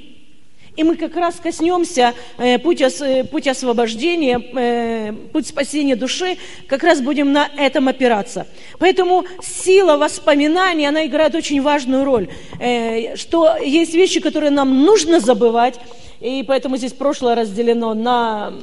и 0.79 0.83
мы 0.83 0.95
как 0.95 1.17
раз 1.17 1.35
коснемся 1.43 2.13
э, 2.37 2.57
путь, 2.57 2.81
ос, 2.81 3.01
э, 3.01 3.25
путь 3.25 3.47
освобождения, 3.49 4.39
э, 4.39 5.11
путь 5.33 5.45
спасения 5.45 5.97
души, 5.97 6.37
как 6.67 6.83
раз 6.83 7.01
будем 7.01 7.33
на 7.33 7.49
этом 7.57 7.89
опираться. 7.89 8.47
Поэтому 8.79 9.25
сила 9.43 9.97
воспоминаний, 9.97 10.87
она 10.87 11.05
играет 11.05 11.35
очень 11.35 11.61
важную 11.61 12.05
роль. 12.05 12.29
Э, 12.61 13.17
что 13.17 13.57
есть 13.57 13.93
вещи, 13.93 14.21
которые 14.21 14.51
нам 14.51 14.85
нужно 14.85 15.19
забывать, 15.19 15.77
и 16.21 16.45
поэтому 16.47 16.77
здесь 16.77 16.93
прошлое 16.93 17.35
разделено 17.35 17.93
на 17.93 18.53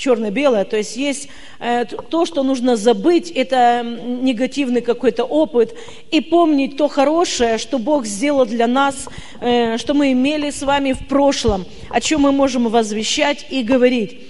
черно-белое. 0.00 0.64
То 0.64 0.76
есть 0.78 0.96
есть 0.96 1.28
э, 1.58 1.84
то, 1.84 2.24
что 2.24 2.42
нужно 2.42 2.76
забыть, 2.76 3.30
это 3.30 3.82
негативный 3.84 4.80
какой-то 4.80 5.24
опыт, 5.24 5.76
и 6.10 6.20
помнить 6.20 6.76
то 6.76 6.88
хорошее, 6.88 7.58
что 7.58 7.78
Бог 7.78 8.06
сделал 8.06 8.46
для 8.46 8.66
нас, 8.66 9.08
э, 9.40 9.76
что 9.76 9.94
мы 9.94 10.12
имели 10.12 10.50
с 10.50 10.62
вами 10.62 10.92
в 10.92 11.06
прошлом, 11.06 11.66
о 11.90 12.00
чем 12.00 12.22
мы 12.22 12.32
можем 12.32 12.68
возвещать 12.68 13.46
и 13.50 13.62
говорить. 13.62 14.20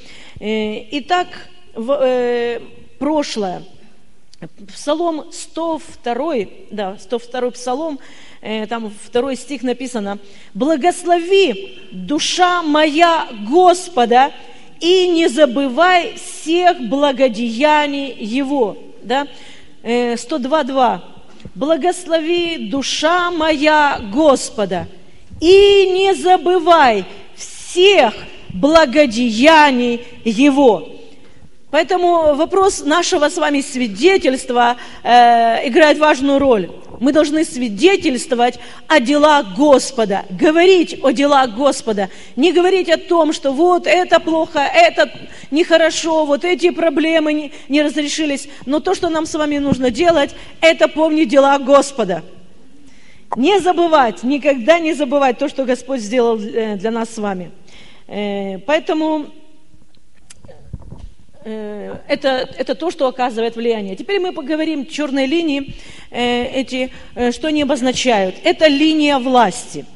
Э, 0.40 0.84
итак, 0.98 1.28
в, 1.74 2.60
прошлое. 2.98 3.62
Псалом 4.72 5.30
102, 5.32 6.34
да, 6.70 6.96
102 6.98 7.50
псалом, 7.50 7.98
там 8.70 8.90
второй 9.04 9.36
стих 9.36 9.62
написано, 9.62 10.18
«Благослови, 10.54 11.78
душа 11.92 12.62
моя 12.62 13.28
Господа, 13.46 14.32
и 14.80 15.08
не 15.08 15.28
забывай 15.28 16.14
всех 16.14 16.80
благодеяний 16.80 18.12
Его. 18.18 18.76
Да? 19.02 19.26
102.2. 19.82 21.00
Благослови 21.54 22.68
душа 22.70 23.30
моя 23.30 24.00
Господа, 24.12 24.86
и 25.40 25.90
не 25.90 26.14
забывай 26.14 27.04
всех 27.34 28.14
благодеяний 28.50 30.04
Его. 30.24 30.88
Поэтому 31.70 32.34
вопрос 32.34 32.80
нашего 32.80 33.28
с 33.28 33.36
вами 33.36 33.60
свидетельства 33.60 34.76
э, 35.02 35.68
играет 35.68 35.98
важную 35.98 36.40
роль 36.40 36.68
мы 37.00 37.12
должны 37.12 37.44
свидетельствовать 37.44 38.60
о 38.86 39.00
делах 39.00 39.56
Господа, 39.56 40.26
говорить 40.30 41.00
о 41.02 41.10
делах 41.10 41.56
Господа, 41.56 42.10
не 42.36 42.52
говорить 42.52 42.88
о 42.88 42.98
том, 42.98 43.32
что 43.32 43.52
вот 43.52 43.86
это 43.86 44.20
плохо, 44.20 44.60
это 44.60 45.10
нехорошо, 45.50 46.26
вот 46.26 46.44
эти 46.44 46.70
проблемы 46.70 47.32
не, 47.32 47.52
не 47.68 47.82
разрешились. 47.82 48.48
Но 48.66 48.80
то, 48.80 48.94
что 48.94 49.08
нам 49.08 49.26
с 49.26 49.34
вами 49.34 49.58
нужно 49.58 49.90
делать, 49.90 50.30
это 50.60 50.86
помнить 50.86 51.30
дела 51.30 51.58
Господа. 51.58 52.22
Не 53.36 53.60
забывать, 53.60 54.22
никогда 54.22 54.78
не 54.78 54.92
забывать 54.92 55.38
то, 55.38 55.48
что 55.48 55.64
Господь 55.64 56.00
сделал 56.00 56.38
э, 56.38 56.76
для 56.76 56.90
нас 56.90 57.10
с 57.10 57.18
вами. 57.18 57.50
Э, 58.08 58.58
поэтому 58.58 59.26
это, 61.44 62.48
это 62.56 62.74
то, 62.74 62.90
что 62.90 63.06
оказывает 63.06 63.56
влияние. 63.56 63.96
Теперь 63.96 64.20
мы 64.20 64.32
поговорим 64.32 64.86
черные 64.86 65.26
линии, 65.26 65.74
э, 66.10 66.44
эти, 66.44 66.90
э, 67.14 67.32
что 67.32 67.48
они 67.48 67.62
обозначают. 67.62 68.36
Это 68.44 68.66
линия 68.66 69.18
власти. 69.18 69.86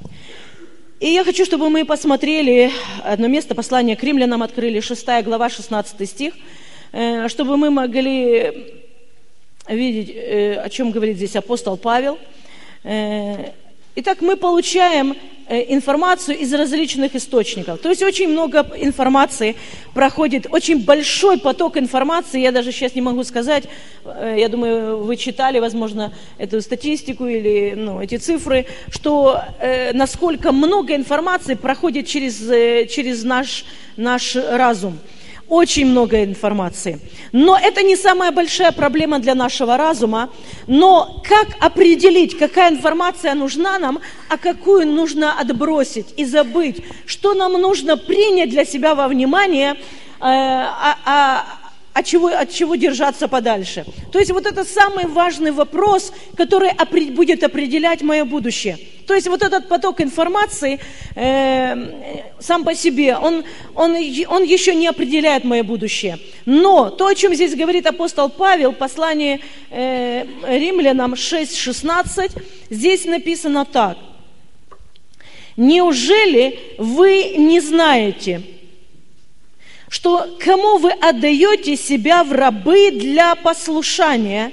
И 1.00 1.08
я 1.08 1.24
хочу, 1.24 1.44
чтобы 1.44 1.68
мы 1.68 1.84
посмотрели 1.84 2.70
одно 3.02 3.28
место, 3.28 3.54
послание 3.54 3.96
к 3.96 4.02
римлянам 4.02 4.42
открыли, 4.42 4.80
6 4.80 5.22
глава, 5.22 5.50
16 5.50 6.08
стих, 6.08 6.34
чтобы 7.26 7.56
мы 7.56 7.70
могли 7.70 8.78
видеть, 9.68 10.16
о 10.64 10.68
чем 10.70 10.92
говорит 10.92 11.16
здесь 11.16 11.36
апостол 11.36 11.76
Павел. 11.76 12.18
Итак, 13.96 14.22
мы 14.22 14.36
получаем 14.36 15.12
э, 15.12 15.16
информацию 15.48 16.38
из 16.38 16.52
различных 16.54 17.14
источников. 17.14 17.80
То 17.80 17.90
есть 17.90 18.02
очень 18.02 18.28
много 18.28 18.66
информации 18.76 19.56
проходит, 19.92 20.46
очень 20.50 20.84
большой 20.84 21.38
поток 21.38 21.76
информации, 21.76 22.40
я 22.40 22.52
даже 22.52 22.72
сейчас 22.72 22.94
не 22.94 23.02
могу 23.02 23.24
сказать, 23.24 23.64
э, 24.04 24.36
я 24.38 24.48
думаю, 24.48 24.98
вы 24.98 25.16
читали, 25.16 25.58
возможно, 25.58 26.12
эту 26.38 26.60
статистику 26.60 27.26
или 27.26 27.74
ну, 27.76 28.00
эти 28.00 28.16
цифры, 28.16 28.66
что 28.90 29.42
э, 29.60 29.92
насколько 29.92 30.52
много 30.52 30.94
информации 30.94 31.54
проходит 31.54 32.06
через, 32.06 32.40
э, 32.50 32.86
через 32.86 33.24
наш, 33.24 33.64
наш 33.96 34.36
разум. 34.36 34.98
Очень 35.48 35.86
много 35.86 36.24
информации. 36.24 37.00
Но 37.32 37.58
это 37.58 37.82
не 37.82 37.96
самая 37.96 38.30
большая 38.30 38.72
проблема 38.72 39.18
для 39.18 39.34
нашего 39.34 39.76
разума. 39.76 40.30
Но 40.66 41.22
как 41.28 41.48
определить, 41.60 42.38
какая 42.38 42.70
информация 42.70 43.34
нужна 43.34 43.78
нам, 43.78 44.00
а 44.28 44.38
какую 44.38 44.86
нужно 44.86 45.38
отбросить 45.38 46.14
и 46.16 46.24
забыть? 46.24 46.82
Что 47.06 47.34
нам 47.34 47.52
нужно 47.52 47.96
принять 47.96 48.50
для 48.50 48.64
себя 48.64 48.94
во 48.94 49.08
внимание, 49.08 49.72
э, 49.72 49.76
а, 50.20 50.96
а, 51.04 51.44
от 51.94 52.04
чего, 52.04 52.26
от 52.26 52.50
чего 52.50 52.74
держаться 52.74 53.28
подальше. 53.28 53.84
То 54.12 54.18
есть 54.18 54.32
вот 54.32 54.46
это 54.46 54.64
самый 54.64 55.06
важный 55.06 55.52
вопрос, 55.52 56.12
который 56.36 56.72
будет 57.12 57.44
определять 57.44 58.02
мое 58.02 58.24
будущее. 58.24 58.78
То 59.06 59.14
есть 59.14 59.28
вот 59.28 59.42
этот 59.42 59.68
поток 59.68 60.00
информации 60.00 60.80
э, 61.14 62.32
сам 62.40 62.64
по 62.64 62.74
себе, 62.74 63.16
он, 63.16 63.44
он, 63.74 63.94
он 64.28 64.42
еще 64.42 64.74
не 64.74 64.88
определяет 64.88 65.44
мое 65.44 65.62
будущее. 65.62 66.18
Но 66.46 66.90
то, 66.90 67.06
о 67.06 67.14
чем 67.14 67.32
здесь 67.34 67.54
говорит 67.54 67.86
апостол 67.86 68.28
Павел, 68.28 68.72
послание 68.72 69.40
э, 69.70 70.26
римлянам 70.48 71.14
6.16, 71.14 72.42
здесь 72.70 73.04
написано 73.04 73.64
так. 73.64 73.98
«Неужели 75.56 76.58
вы 76.78 77.34
не 77.36 77.60
знаете, 77.60 78.42
что 79.94 80.26
кому 80.40 80.78
вы 80.78 80.90
отдаете 80.90 81.76
себя 81.76 82.24
в 82.24 82.32
рабы 82.32 82.90
для 82.90 83.36
послушания, 83.36 84.50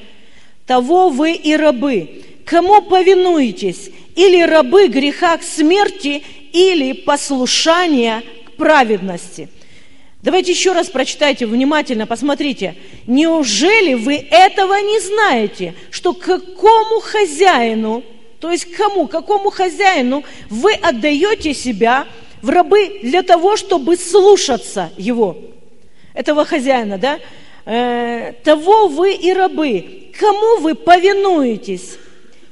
того 0.67 1.09
вы 1.09 1.33
и 1.33 1.55
рабы. 1.55 2.21
Кому 2.45 2.79
повинуетесь? 2.83 3.89
Или 4.15 4.43
рабы 4.43 4.87
греха 4.87 5.35
к 5.37 5.41
смерти, 5.41 6.21
или 6.53 6.91
послушания 6.91 8.21
к 8.45 8.51
праведности. 8.51 9.49
Давайте 10.21 10.51
еще 10.51 10.73
раз 10.73 10.89
прочитайте 10.91 11.47
внимательно, 11.47 12.05
посмотрите. 12.05 12.75
Неужели 13.07 13.95
вы 13.95 14.17
этого 14.17 14.75
не 14.75 14.99
знаете, 14.99 15.73
что 15.89 16.13
какому 16.13 16.99
хозяину, 16.99 18.03
то 18.39 18.51
есть 18.51 18.65
кому, 18.75 19.07
какому 19.07 19.49
хозяину 19.49 20.23
вы 20.51 20.73
отдаете 20.73 21.55
себя– 21.55 22.05
в 22.41 22.49
рабы 22.49 22.99
для 23.03 23.23
того, 23.23 23.57
чтобы 23.57 23.97
слушаться 23.97 24.91
его, 24.97 25.37
этого 26.13 26.45
хозяина, 26.45 26.97
да? 26.97 27.19
Э, 27.65 28.33
того 28.43 28.87
вы 28.87 29.13
и 29.13 29.31
рабы. 29.33 30.11
Кому 30.19 30.59
вы 30.59 30.75
повинуетесь? 30.75 31.97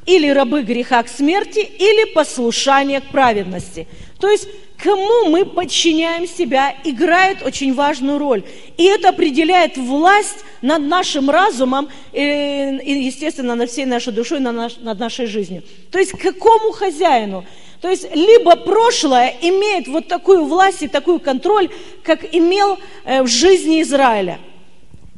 Или 0.06 0.30
рабы 0.30 0.64
греха 0.64 1.04
к 1.04 1.10
смерти, 1.10 1.60
или 1.60 2.14
послушание 2.14 3.02
к 3.02 3.06
праведности. 3.06 3.88
То 4.20 4.30
есть 4.30 4.48
кому 4.82 5.30
мы 5.30 5.46
подчиняем 5.46 6.28
себя, 6.28 6.76
играет 6.84 7.44
очень 7.44 7.74
важную 7.74 8.18
роль. 8.18 8.44
И 8.78 8.86
это 8.86 9.10
определяет 9.10 9.78
власть 9.78 10.46
над 10.62 10.82
нашим 10.84 11.30
разумом 11.30 11.90
э, 12.14 12.78
и, 12.78 13.04
естественно, 13.04 13.56
над 13.56 13.70
всей 13.70 13.86
нашей 13.86 14.14
душой, 14.14 14.40
над 14.40 15.00
нашей 15.00 15.26
жизнью. 15.26 15.64
То 15.92 16.00
есть 16.00 16.12
какому 16.12 16.72
хозяину? 16.72 17.46
То 17.82 17.90
есть 17.90 18.14
либо 18.14 18.56
прошлое 18.58 19.36
имеет 19.42 19.88
вот 19.88 20.08
такую 20.08 20.46
власть 20.46 20.84
и 20.84 20.88
такой 20.88 21.20
контроль, 21.20 21.70
как 22.04 22.36
имел 22.36 22.78
э, 23.06 23.24
в 23.24 23.28
жизни 23.28 23.82
Израиля. 23.82 24.40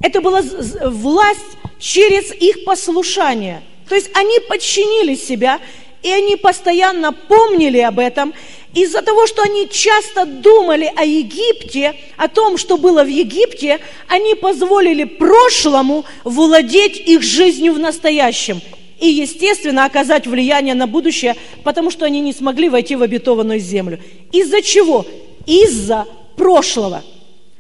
Это 0.02 0.22
была 0.22 0.42
власть 0.86 1.58
через 1.80 2.32
их 2.34 2.64
послушание. 2.64 3.62
То 3.90 3.96
есть 3.96 4.12
они 4.16 4.40
подчинили 4.48 5.16
себя, 5.16 5.60
и 6.04 6.12
они 6.12 6.36
постоянно 6.36 7.12
помнили 7.14 7.80
об 7.80 8.00
этом. 8.00 8.34
Из-за 8.74 9.02
того, 9.02 9.28
что 9.28 9.42
они 9.42 9.68
часто 9.70 10.26
думали 10.26 10.92
о 10.96 11.04
Египте, 11.04 11.96
о 12.16 12.28
том, 12.28 12.58
что 12.58 12.78
было 12.78 13.04
в 13.04 13.08
Египте, 13.08 13.80
они 14.08 14.36
позволили 14.36 15.04
прошлому 15.04 16.06
владеть 16.24 16.98
их 16.98 17.22
жизнью 17.22 17.74
в 17.74 17.80
настоящем 17.80 18.62
и, 19.02 19.08
естественно, 19.08 19.84
оказать 19.84 20.28
влияние 20.28 20.76
на 20.76 20.88
будущее, 20.88 21.36
потому 21.64 21.90
что 21.90 22.06
они 22.06 22.22
не 22.22 22.34
смогли 22.34 22.70
войти 22.70 22.96
в 22.96 23.02
обетованную 23.02 23.60
землю. 23.60 24.00
Из-за 24.32 24.62
чего? 24.62 25.06
Из-за 25.48 26.06
прошлого. 26.38 27.04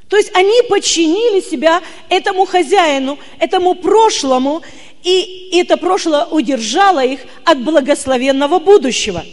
То 0.07 0.17
есть 0.17 0.31
они 0.35 0.61
подчинили 0.69 1.41
себя 1.41 1.81
этому 2.09 2.45
хозяину, 2.45 3.17
этому 3.39 3.73
прошлому, 3.73 4.61
и 5.03 5.49
это 5.53 5.77
прошлое 5.77 6.25
удержало 6.25 7.03
их 7.03 7.21
от 7.43 7.63
благословенного 7.63 8.59
будущего. 8.59 9.25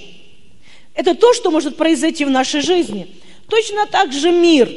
Это 0.94 1.14
то, 1.14 1.34
что 1.34 1.50
может 1.50 1.76
произойти 1.76 2.24
в 2.24 2.30
нашей 2.30 2.62
жизни. 2.62 3.06
Точно 3.50 3.86
так 3.86 4.12
же 4.12 4.32
мир, 4.32 4.70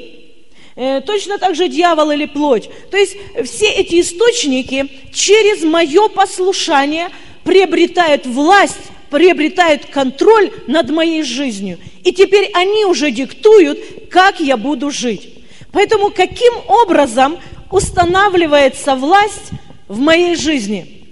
точно 0.76 1.38
так 1.38 1.56
же 1.56 1.68
дьявол 1.68 2.12
или 2.12 2.26
плоть. 2.26 2.70
То 2.90 2.98
есть 2.98 3.18
все 3.44 3.68
эти 3.68 4.02
источники 4.02 4.88
через 5.14 5.64
мое 5.64 6.08
послушание 6.10 7.10
приобретают 7.44 8.26
власть, 8.26 8.80
приобретают 9.10 9.86
контроль 9.86 10.52
над 10.68 10.90
моей 10.90 11.24
жизнью. 11.24 11.78
И 12.04 12.14
теперь 12.14 12.50
они 12.54 12.86
уже 12.86 13.12
диктуют, 13.12 13.80
как 14.10 14.40
я 14.40 14.58
буду 14.58 14.92
жить. 14.92 15.40
Поэтому 15.72 16.12
каким 16.12 16.54
образом 16.68 17.38
устанавливается 17.70 18.96
власть 18.96 19.52
в 19.88 20.00
моей 20.00 20.36
жизни? 20.36 21.06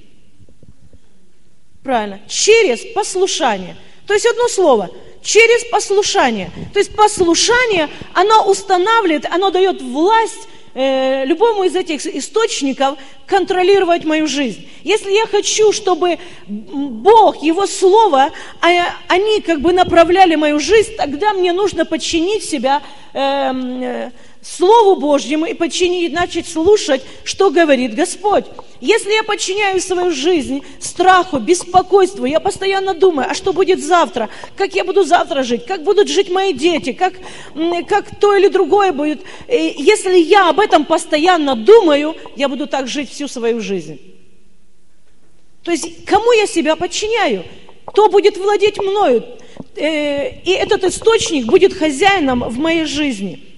Правильно, 1.83 2.19
через 2.27 2.81
послушание. 2.93 3.75
То 4.05 4.13
есть 4.13 4.25
одно 4.25 4.47
слово, 4.47 4.89
через 5.23 5.65
послушание. 5.65 6.51
То 6.73 6.79
есть 6.79 6.95
послушание, 6.95 7.89
оно 8.13 8.45
устанавливает, 8.45 9.25
оно 9.25 9.49
дает 9.49 9.81
власть 9.81 10.47
э, 10.73 11.25
любому 11.25 11.63
из 11.63 11.75
этих 11.75 12.05
источников 12.05 12.97
контролировать 13.25 14.05
мою 14.05 14.27
жизнь. 14.27 14.67
Если 14.83 15.11
я 15.11 15.25
хочу, 15.27 15.71
чтобы 15.71 16.17
Бог, 16.47 17.43
Его 17.43 17.67
Слово, 17.67 18.31
а, 18.61 18.69
они 19.07 19.41
как 19.41 19.61
бы 19.61 19.73
направляли 19.73 20.35
мою 20.35 20.59
жизнь, 20.59 20.95
тогда 20.95 21.33
мне 21.33 21.53
нужно 21.53 21.85
подчинить 21.85 22.43
себя 22.43 22.81
эм, 23.13 23.83
э, 23.83 24.11
Слову 24.41 24.99
Божьему 24.99 25.45
и 25.45 25.53
подчинить, 25.53 26.13
начать 26.13 26.47
слушать, 26.47 27.01
что 27.23 27.51
говорит 27.51 27.93
Господь. 27.93 28.45
Если 28.81 29.11
я 29.11 29.23
подчиняю 29.23 29.81
свою 29.81 30.11
жизнь 30.11 30.63
страху, 30.79 31.39
беспокойству, 31.39 32.25
я 32.25 32.39
постоянно 32.39 32.93
думаю, 32.93 33.29
а 33.29 33.33
что 33.33 33.51
будет 33.51 33.83
завтра, 33.83 34.29
как 34.55 34.73
я 34.73 34.85
буду 34.85 35.03
завтра 35.03 35.43
жить, 35.43 35.65
как 35.65 35.83
будут 35.83 36.07
жить 36.07 36.29
мои 36.29 36.53
дети, 36.53 36.93
как, 36.93 37.13
как 37.87 38.17
то 38.19 38.35
или 38.35 38.47
другое 38.47 38.93
будет. 38.93 39.21
Если 39.49 40.17
я 40.17 40.49
об 40.49 40.61
этом 40.61 40.85
постоянно 40.85 41.55
думаю, 41.55 42.15
я 42.37 42.47
буду 42.47 42.67
так 42.67 42.87
жить 42.87 43.09
всю 43.09 43.27
свою 43.27 43.59
жизнь. 43.59 43.99
То 45.63 45.71
есть 45.71 46.05
кому 46.05 46.31
я 46.31 46.47
себя 46.47 46.77
подчиняю? 46.77 47.43
Кто 47.83 48.07
будет 48.07 48.37
владеть 48.37 48.77
мною? 48.77 49.25
Э, 49.75 50.29
и 50.29 50.51
этот 50.51 50.85
источник 50.85 51.47
будет 51.47 51.73
хозяином 51.73 52.43
в 52.43 52.57
моей 52.59 52.85
жизни– 52.85 53.43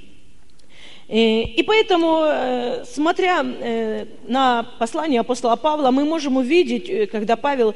и 1.13 1.63
поэтому, 1.63 2.23
э, 2.23 2.85
смотря 2.85 3.43
э, 3.43 4.05
на 4.27 4.63
послание 4.79 5.19
апостола 5.19 5.57
Павла, 5.57 5.91
мы 5.91 6.05
можем 6.05 6.37
увидеть, 6.37 6.89
э, 6.89 7.05
когда 7.05 7.35
Павел 7.35 7.75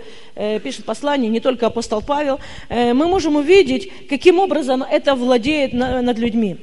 пишет 0.63 0.85
послание, 0.85 1.29
не 1.29 1.41
только 1.41 1.67
апостол 1.67 2.01
Павел, 2.01 2.39
мы 2.69 3.07
можем 3.07 3.35
увидеть, 3.35 3.89
каким 4.07 4.39
образом 4.39 4.83
это 4.83 5.15
владеет 5.15 5.73
над 5.73 6.17
людьми. 6.17 6.57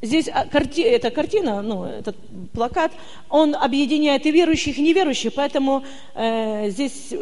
Здесь 0.00 0.28
а, 0.28 0.46
эта 0.76 1.10
картина, 1.10 1.60
ну, 1.62 1.84
этот 1.84 2.16
плакат, 2.52 2.92
он 3.28 3.56
объединяет 3.56 4.26
и 4.26 4.30
верующих, 4.30 4.78
и 4.78 4.82
неверующих, 4.82 5.34
поэтому 5.34 5.82
э, 6.14 6.70
здесь 6.70 7.12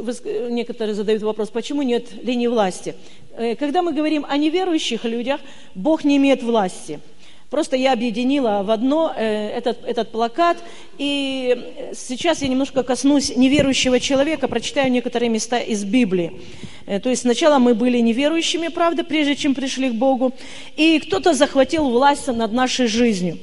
некоторые 0.51 0.95
задают 0.95 1.23
вопрос, 1.23 1.49
почему 1.49 1.81
нет 1.81 2.13
линии 2.23 2.49
власти. 2.49 2.95
Э, 3.35 3.57
когда 3.57 3.81
мы 3.81 3.95
говорим 3.95 4.27
о 4.29 4.37
неверующих 4.37 5.05
людях, 5.05 5.41
Бог 5.75 6.05
не 6.05 6.19
имеет 6.19 6.43
власти– 6.43 7.01
Просто 7.51 7.77
я 7.77 7.93
объединила 7.93 8.63
в 8.65 8.71
одно 8.71 9.13
э, 9.17 9.49
этот, 9.51 9.85
этот 9.85 10.11
плакат, 10.11 10.57
и 10.99 11.91
сейчас 11.95 12.43
я 12.43 12.49
немножко 12.49 12.83
коснусь 12.83 13.37
неверующего 13.37 14.01
человека, 14.01 14.49
прочитаю 14.49 14.91
некоторые 14.91 15.29
места 15.29 15.59
из 15.59 15.85
Библии. 15.85 16.41
Э, 16.87 16.99
то 16.99 17.09
есть 17.09 17.23
сначала 17.23 17.59
мы 17.59 17.75
были 17.75 17.99
неверующими, 17.99 18.69
правда, 18.69 19.05
прежде 19.05 19.37
чем 19.37 19.55
пришли 19.55 19.91
к 19.91 19.95
Богу, 19.95 20.35
и 20.77 20.99
кто-то 20.99 21.35
захватил 21.35 21.89
власть 21.89 22.27
над 22.27 22.53
нашей 22.53 22.89
жизнью. 22.89 23.39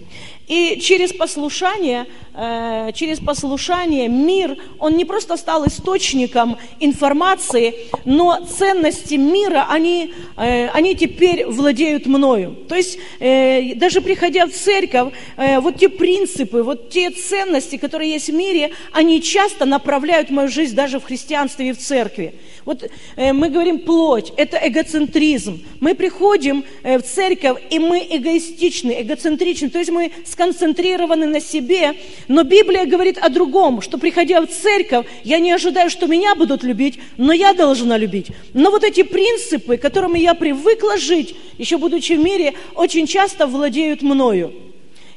И 0.47 0.79
через 0.81 1.13
послушание, 1.13 2.05
э, 2.33 2.91
через 2.93 3.19
послушание 3.19 4.09
мир, 4.09 4.57
он 4.77 4.97
не 4.97 5.05
просто 5.05 5.37
стал 5.37 5.65
источником 5.65 6.57
информации, 6.81 7.73
но 8.03 8.45
ценности 8.45 9.15
мира, 9.15 9.67
они, 9.69 10.13
э, 10.35 10.67
они 10.67 10.95
теперь 10.95 11.45
владеют 11.45 12.07
мною. 12.07 12.57
То 12.67 12.75
есть 12.75 12.99
э, 13.19 13.75
даже 13.75 14.01
приходя 14.01 14.45
в 14.45 14.51
церковь, 14.51 15.13
вот 15.59 15.77
те 15.77 15.87
принципы, 15.89 16.61
вот 16.63 16.89
те 16.89 17.09
ценности, 17.09 17.77
которые 17.77 18.11
есть 18.11 18.29
в 18.29 18.33
мире, 18.33 18.71
они 18.91 19.21
часто 19.21 19.65
направляют 19.65 20.29
мою 20.29 20.49
жизнь 20.49 20.75
даже 20.75 20.99
в 20.99 21.05
христианстве 21.05 21.69
и 21.69 21.71
в 21.71 21.77
церкви. 21.77 22.35
Вот 22.65 22.89
мы 23.17 23.49
говорим 23.49 23.79
плоть, 23.79 24.31
это 24.37 24.57
эгоцентризм. 24.57 25.63
Мы 25.79 25.95
приходим 25.95 26.63
в 26.83 27.01
церковь, 27.01 27.61
и 27.69 27.79
мы 27.79 28.07
эгоистичны, 28.09 29.01
эгоцентричны, 29.01 29.69
то 29.69 29.79
есть 29.79 29.91
мы 29.91 30.11
сконцентрированы 30.43 31.25
на 31.25 31.39
себе, 31.39 31.93
но 32.27 32.43
Библия 32.43 32.85
говорит 32.85 33.17
о 33.17 33.29
другом, 33.29 33.81
что 33.81 33.97
приходя 33.97 34.41
в 34.41 34.47
церковь, 34.47 35.05
я 35.23 35.39
не 35.39 35.51
ожидаю, 35.51 35.89
что 35.89 36.07
меня 36.07 36.35
будут 36.35 36.63
любить, 36.63 36.99
но 37.17 37.31
я 37.31 37.53
должна 37.53 37.97
любить. 37.97 38.27
Но 38.53 38.69
вот 38.69 38.83
эти 38.83 39.03
принципы, 39.03 39.77
которыми 39.77 40.19
я 40.19 40.33
привыкла 40.33 40.97
жить, 40.97 41.35
еще 41.57 41.77
будучи 41.77 42.13
в 42.13 42.19
мире, 42.19 42.53
очень 42.75 43.07
часто 43.07 43.47
владеют 43.47 44.01
мною 44.01 44.53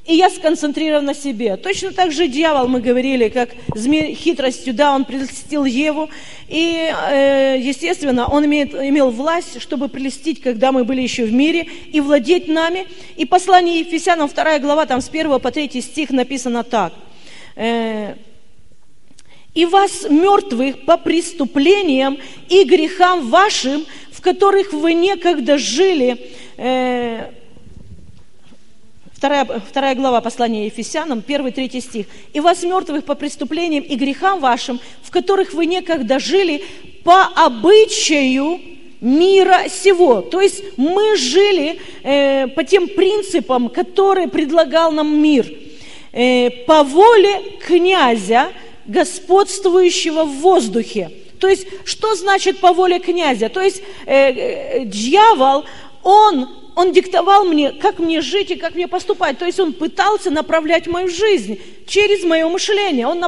и 0.07 0.15
я 0.15 0.31
сконцентрирован 0.31 1.05
на 1.05 1.15
себе. 1.15 1.57
Точно 1.57 1.93
так 1.93 2.13
же 2.13 2.29
дьявол, 2.29 2.69
мы 2.69 2.81
говорили, 2.81 3.29
как 3.29 3.51
змей 3.75 4.15
хитростью, 4.15 4.73
да, 4.73 4.95
он 4.95 5.05
прелестил 5.05 5.65
Еву, 5.65 6.09
и, 6.49 6.93
э, 7.11 7.57
естественно, 7.59 8.27
он 8.27 8.45
имеет, 8.47 8.75
имел 8.75 9.11
власть, 9.11 9.61
чтобы 9.61 9.89
прелестить, 9.89 10.41
когда 10.41 10.71
мы 10.71 10.85
были 10.85 11.03
еще 11.03 11.25
в 11.25 11.33
мире, 11.33 11.67
и 11.93 12.01
владеть 12.01 12.47
нами. 12.47 12.87
И 13.17 13.25
послание 13.25 13.81
Ефесянам, 13.81 14.29
2 14.29 14.59
глава, 14.61 14.87
там 14.87 15.01
с 15.01 15.09
1 15.09 15.41
по 15.41 15.51
3 15.51 15.81
стих 15.81 16.11
написано 16.11 16.63
так. 16.63 16.93
Э, 17.57 18.15
«И 19.55 19.65
вас, 19.65 20.07
мертвых, 20.09 20.85
по 20.85 20.99
преступлениям 20.99 22.19
и 22.49 22.63
грехам 22.65 23.29
вашим, 23.29 23.87
в 24.13 24.21
которых 24.21 24.73
вы 24.73 24.93
некогда 24.93 25.59
жили, 25.59 26.31
э, 26.59 27.31
Вторая, 29.17 29.47
вторая 29.47 29.95
глава 29.95 30.21
послания 30.21 30.67
Ефесянам, 30.67 31.23
первый, 31.23 31.51
третий 31.51 31.81
стих. 31.81 32.05
«И 32.35 32.41
вас, 32.41 32.63
мертвых 32.63 33.03
по 33.03 33.15
преступлениям 33.15 33.83
и 33.83 33.97
грехам 33.97 34.41
вашим, 34.41 34.79
в 35.03 35.11
которых 35.11 35.55
вы 35.55 35.65
некогда 35.65 36.19
жили, 36.19 36.63
по 37.03 37.23
обычаю 37.23 38.61
мира 39.01 39.71
сего». 39.71 40.21
То 40.21 40.43
есть 40.43 40.63
мы 40.77 41.17
жили 41.17 41.81
э, 42.03 42.47
по 42.49 42.63
тем 42.63 42.89
принципам, 42.89 43.71
которые 43.71 44.29
предлагал 44.29 44.93
нам 44.93 45.19
мир. 45.19 45.51
Э, 46.13 46.51
по 46.67 46.83
воле 46.83 47.41
князя, 47.67 48.49
господствующего 48.85 50.25
в 50.25 50.41
воздухе. 50.41 51.11
То 51.41 51.49
есть, 51.49 51.67
что 51.87 52.15
значит 52.17 52.59
по 52.59 52.75
воле 52.75 52.99
князя? 52.99 53.49
То 53.49 53.63
есть, 53.63 53.83
э, 54.05 54.13
э, 54.15 54.85
дьявол, 54.85 55.65
он 56.03 56.66
он 56.77 56.93
диктовал 56.93 57.47
мне, 57.47 57.73
как 57.73 57.99
мне 57.99 58.21
жить 58.21 58.51
и 58.51 58.57
как 58.57 58.75
мне 58.75 58.87
поступать. 58.87 59.39
То 59.39 59.47
есть 59.47 59.59
он 59.59 59.73
пытался 59.73 60.31
направлять 60.31 60.87
мою 60.87 61.09
жизнь 61.09 61.59
через 61.87 62.23
мое 62.23 62.47
мышление. 62.49 63.07
Он 63.07 63.25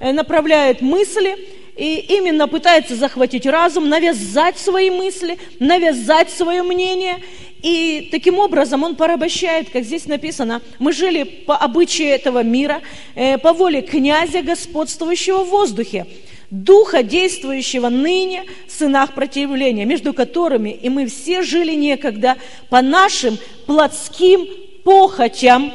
э, 0.00 0.12
направляет 0.12 0.82
мысли 0.82 1.48
и 1.80 1.96
именно 2.18 2.46
пытается 2.46 2.94
захватить 2.94 3.46
разум, 3.46 3.88
навязать 3.88 4.58
свои 4.58 4.90
мысли, 4.90 5.38
навязать 5.60 6.28
свое 6.28 6.62
мнение. 6.62 7.20
И 7.62 8.10
таким 8.10 8.38
образом 8.38 8.82
он 8.82 8.96
порабощает, 8.96 9.70
как 9.70 9.84
здесь 9.84 10.04
написано, 10.04 10.60
мы 10.78 10.92
жили 10.92 11.24
по 11.24 11.56
обычаю 11.56 12.10
этого 12.10 12.42
мира, 12.42 12.82
э, 13.14 13.38
по 13.38 13.54
воле 13.54 13.80
князя, 13.80 14.42
господствующего 14.42 15.42
в 15.42 15.48
воздухе 15.48 16.06
духа, 16.50 17.02
действующего 17.02 17.88
ныне 17.88 18.44
в 18.68 18.72
сынах 18.72 19.14
противления, 19.14 19.86
между 19.86 20.12
которыми 20.12 20.70
и 20.70 20.90
мы 20.90 21.06
все 21.06 21.40
жили 21.40 21.74
некогда 21.74 22.36
по 22.68 22.82
нашим 22.82 23.38
плотским 23.66 24.46
похотям. 24.84 25.72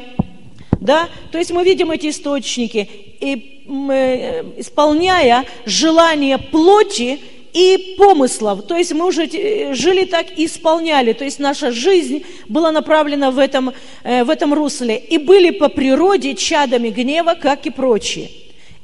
Да? 0.80 1.08
То 1.32 1.38
есть 1.38 1.50
мы 1.50 1.64
видим 1.64 1.90
эти 1.90 2.10
источники, 2.10 2.88
и 3.20 3.55
исполняя 3.66 5.44
желание 5.64 6.38
плоти 6.38 7.20
и 7.56 7.96
помыслов. 7.96 8.66
То 8.66 8.76
есть 8.76 8.92
мы 8.92 9.06
уже 9.06 9.24
э, 9.24 9.72
жили 9.72 10.04
так 10.04 10.38
и 10.38 10.44
исполняли. 10.44 11.14
То 11.14 11.24
есть 11.24 11.38
наша 11.38 11.72
жизнь 11.72 12.24
была 12.48 12.70
направлена 12.70 13.30
в 13.30 13.38
этом, 13.38 13.72
э, 14.04 14.24
в 14.24 14.30
этом 14.30 14.52
русле. 14.52 14.98
И 14.98 15.16
были 15.16 15.50
по 15.50 15.68
природе 15.70 16.34
чадами 16.34 16.90
гнева, 16.90 17.34
как 17.34 17.66
и 17.66 17.70
прочие. 17.70 18.28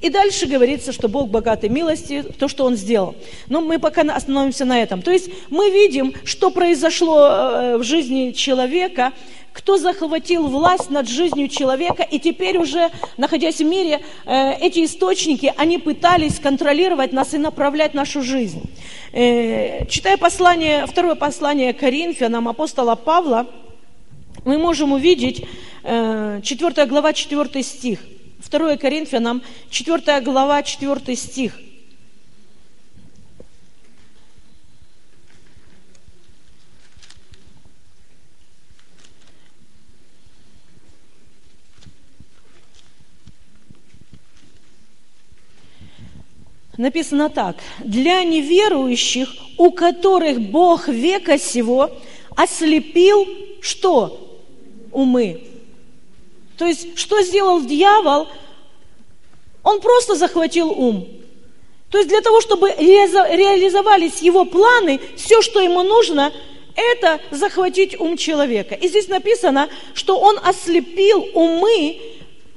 И 0.03 0.11
дальше 0.11 0.47
говорится, 0.47 0.93
что 0.93 1.09
Бог 1.09 1.29
богатой 1.29 1.69
милости, 1.69 2.23
то, 2.23 2.49
что 2.49 2.65
Он 2.65 2.77
сделал. 2.77 3.15
Но 3.49 3.61
мы 3.61 3.79
пока 3.79 4.03
остановимся 4.03 4.65
на 4.65 4.83
этом. 4.83 5.01
То 5.01 5.13
есть 5.13 5.31
мы 5.49 5.71
видим, 5.71 6.13
что 6.25 6.51
произошло 6.51 7.29
э, 7.29 7.77
в 7.79 7.85
жизни 7.85 8.33
человека, 8.33 9.13
кто 9.53 9.79
захватил 9.79 10.49
власть 10.49 10.91
над 10.91 11.09
жизнью 11.09 11.49
человека, 11.49 12.03
и 12.03 12.19
теперь 12.19 12.59
уже, 12.59 12.91
находясь 13.17 13.59
в 13.59 13.65
мире, 13.65 14.01
э, 14.27 14.55
эти 14.61 14.85
источники, 14.85 15.55
они 15.57 15.79
пытались 15.79 16.41
контролировать 16.41 17.13
нас 17.13 17.33
и 17.35 17.39
направлять 17.39 17.95
нашу 17.95 18.23
жизнь. 18.23 18.63
Э, 19.13 19.87
читая 19.87 20.17
послание, 20.17 20.85
второе 20.87 21.15
послание 21.15 21.75
Коринфянам 21.75 22.49
апостола 22.49 22.97
Павла, 22.97 23.47
мы 24.45 24.59
можем 24.59 24.91
увидеть 24.93 25.47
4 25.85 26.87
глава, 26.87 27.13
4 27.13 27.63
стих– 27.63 28.01
2 28.53 28.77
Коринфянам, 28.77 29.43
4 29.71 30.21
глава, 30.21 30.63
4 30.63 31.17
стих. 31.17 31.59
Написано 46.77 47.31
так. 47.31 47.57
«Для 47.79 48.23
неверующих, 48.25 49.33
у 49.57 49.71
которых 49.71 50.41
Бог 50.41 50.89
века 50.89 51.39
сего 51.39 51.91
ослепил 52.37 53.27
что? 53.61 54.41
Умы». 54.91 55.47
То 56.59 56.67
есть, 56.67 56.99
что 56.99 57.23
сделал 57.23 57.65
дьявол? 57.65 58.29
Он 59.63 59.81
просто 59.81 60.15
захватил 60.15 60.71
ум. 60.71 61.09
То 61.91 61.99
есть 61.99 62.09
для 62.09 62.21
того, 62.23 62.41
чтобы 62.41 62.71
реализовались 62.71 64.23
его 64.23 64.45
планы, 64.45 65.01
все, 65.17 65.43
что 65.43 65.61
ему 65.61 65.83
нужно, 65.83 66.33
это 66.75 67.21
захватить 67.31 67.99
ум 68.01 68.17
человека. 68.17 68.75
И 68.75 68.89
здесь 68.89 69.09
написано, 69.09 69.69
что 69.95 70.19
он 70.19 70.39
ослепил 70.43 71.29
умы, 71.35 72.01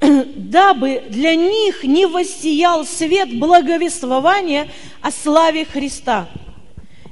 дабы 0.00 1.02
для 1.08 1.34
них 1.34 1.84
не 1.84 2.06
воссиял 2.06 2.86
свет 2.86 3.38
благовествования 3.38 4.68
о 5.02 5.10
славе 5.10 5.64
Христа. 5.64 6.28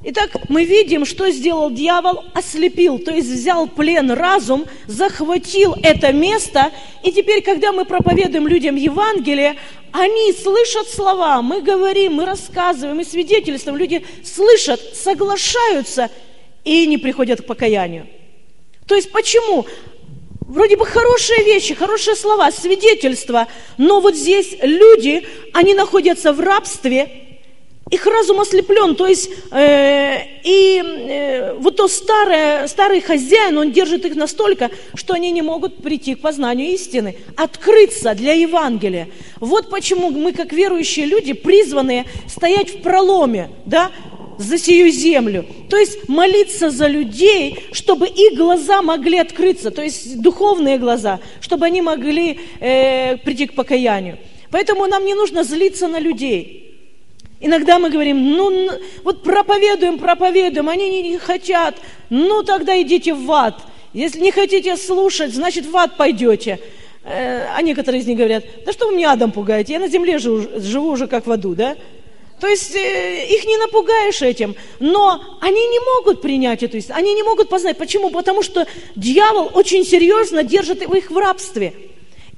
Итак, 0.06 0.36
мы 0.50 0.64
видим, 0.64 1.06
что 1.06 1.30
сделал 1.30 1.70
дьявол, 1.70 2.24
ослепил, 2.34 2.98
то 2.98 3.10
есть 3.10 3.26
взял 3.26 3.66
плен 3.66 4.10
разум, 4.10 4.66
захватил 4.86 5.74
это 5.82 6.12
место, 6.12 6.72
и 7.02 7.10
теперь, 7.10 7.42
когда 7.42 7.72
мы 7.72 7.86
проповедуем 7.86 8.46
людям 8.46 8.76
Евангелие, 8.76 9.56
они 9.92 10.34
слышат 10.34 10.90
слова, 10.90 11.40
мы 11.40 11.62
говорим, 11.62 12.14
мы 12.14 12.26
рассказываем, 12.26 12.98
мы 12.98 13.04
свидетельствуем, 13.06 13.78
люди 13.78 14.04
слышат, 14.22 14.78
соглашаются 14.94 16.10
и 16.64 16.86
не 16.86 16.98
приходят 16.98 17.40
к 17.40 17.46
покаянию. 17.46 18.06
То 18.86 18.96
есть 18.96 19.10
почему? 19.10 19.64
Вроде 20.42 20.76
бы 20.76 20.84
хорошие 20.84 21.42
вещи, 21.44 21.74
хорошие 21.74 22.14
слова, 22.14 22.52
свидетельства, 22.52 23.48
но 23.78 24.00
вот 24.00 24.16
здесь 24.16 24.54
люди, 24.60 25.26
они 25.54 25.72
находятся 25.72 26.34
в 26.34 26.40
рабстве, 26.40 27.23
их 27.94 28.06
разум 28.06 28.40
ослеплен, 28.40 28.96
то 28.96 29.06
есть 29.06 29.30
э, 29.50 30.18
и 30.42 30.82
э, 30.82 31.54
вот 31.54 31.76
то 31.76 31.88
старое, 31.88 32.66
старый 32.66 33.00
хозяин, 33.00 33.56
он 33.56 33.72
держит 33.72 34.04
их 34.04 34.16
настолько, 34.16 34.70
что 34.94 35.14
они 35.14 35.30
не 35.30 35.42
могут 35.42 35.82
прийти 35.82 36.14
к 36.14 36.20
познанию 36.20 36.72
истины, 36.72 37.16
открыться 37.36 38.14
для 38.14 38.32
Евангелия. 38.32 39.08
Вот 39.38 39.70
почему 39.70 40.10
мы, 40.10 40.32
как 40.32 40.52
верующие 40.52 41.06
люди, 41.06 41.32
призваны 41.32 42.04
стоять 42.28 42.70
в 42.70 42.82
проломе, 42.82 43.50
да, 43.64 43.90
за 44.38 44.58
сию 44.58 44.90
землю. 44.90 45.46
То 45.70 45.76
есть 45.76 46.08
молиться 46.08 46.70
за 46.70 46.88
людей, 46.88 47.60
чтобы 47.72 48.08
их 48.08 48.36
глаза 48.36 48.82
могли 48.82 49.18
открыться, 49.18 49.70
то 49.70 49.82
есть 49.82 50.20
духовные 50.20 50.78
глаза, 50.78 51.20
чтобы 51.40 51.66
они 51.66 51.80
могли 51.82 52.40
э, 52.60 53.16
прийти 53.18 53.46
к 53.46 53.54
покаянию. 53.54 54.18
Поэтому 54.50 54.86
нам 54.86 55.04
не 55.04 55.14
нужно 55.14 55.44
злиться 55.44 55.88
на 55.88 56.00
людей. 56.00 56.63
Иногда 57.44 57.78
мы 57.78 57.90
говорим, 57.90 58.30
ну 58.30 58.70
вот 59.02 59.22
проповедуем, 59.22 59.98
проповедуем, 59.98 60.66
они 60.70 60.88
не, 60.88 61.10
не 61.10 61.18
хотят, 61.18 61.76
ну 62.08 62.42
тогда 62.42 62.80
идите 62.80 63.12
в 63.12 63.30
ад. 63.30 63.60
Если 63.92 64.18
не 64.20 64.30
хотите 64.30 64.78
слушать, 64.78 65.34
значит 65.34 65.66
в 65.66 65.76
ад 65.76 65.98
пойдете. 65.98 66.58
Э, 67.04 67.46
а 67.54 67.60
некоторые 67.60 68.00
из 68.00 68.06
них 68.06 68.16
говорят, 68.16 68.44
да 68.64 68.72
что 68.72 68.86
вы 68.86 68.96
меня 68.96 69.12
адом 69.12 69.30
пугаете, 69.30 69.74
я 69.74 69.78
на 69.78 69.88
земле 69.88 70.18
живу, 70.18 70.58
живу 70.58 70.88
уже 70.88 71.06
как 71.06 71.26
в 71.26 71.32
аду, 71.32 71.54
да? 71.54 71.76
То 72.40 72.46
есть 72.46 72.74
э, 72.74 73.26
их 73.26 73.44
не 73.44 73.58
напугаешь 73.58 74.22
этим, 74.22 74.56
но 74.80 75.20
они 75.42 75.66
не 75.66 75.80
могут 75.80 76.22
принять 76.22 76.62
эту 76.62 76.78
истину, 76.78 76.96
они 76.96 77.12
не 77.12 77.22
могут 77.22 77.50
познать. 77.50 77.76
Почему? 77.76 78.08
Потому 78.08 78.42
что 78.42 78.66
дьявол 78.96 79.50
очень 79.52 79.84
серьезно 79.84 80.44
держит 80.44 80.80
их 80.80 81.10
в 81.10 81.18
рабстве. 81.18 81.74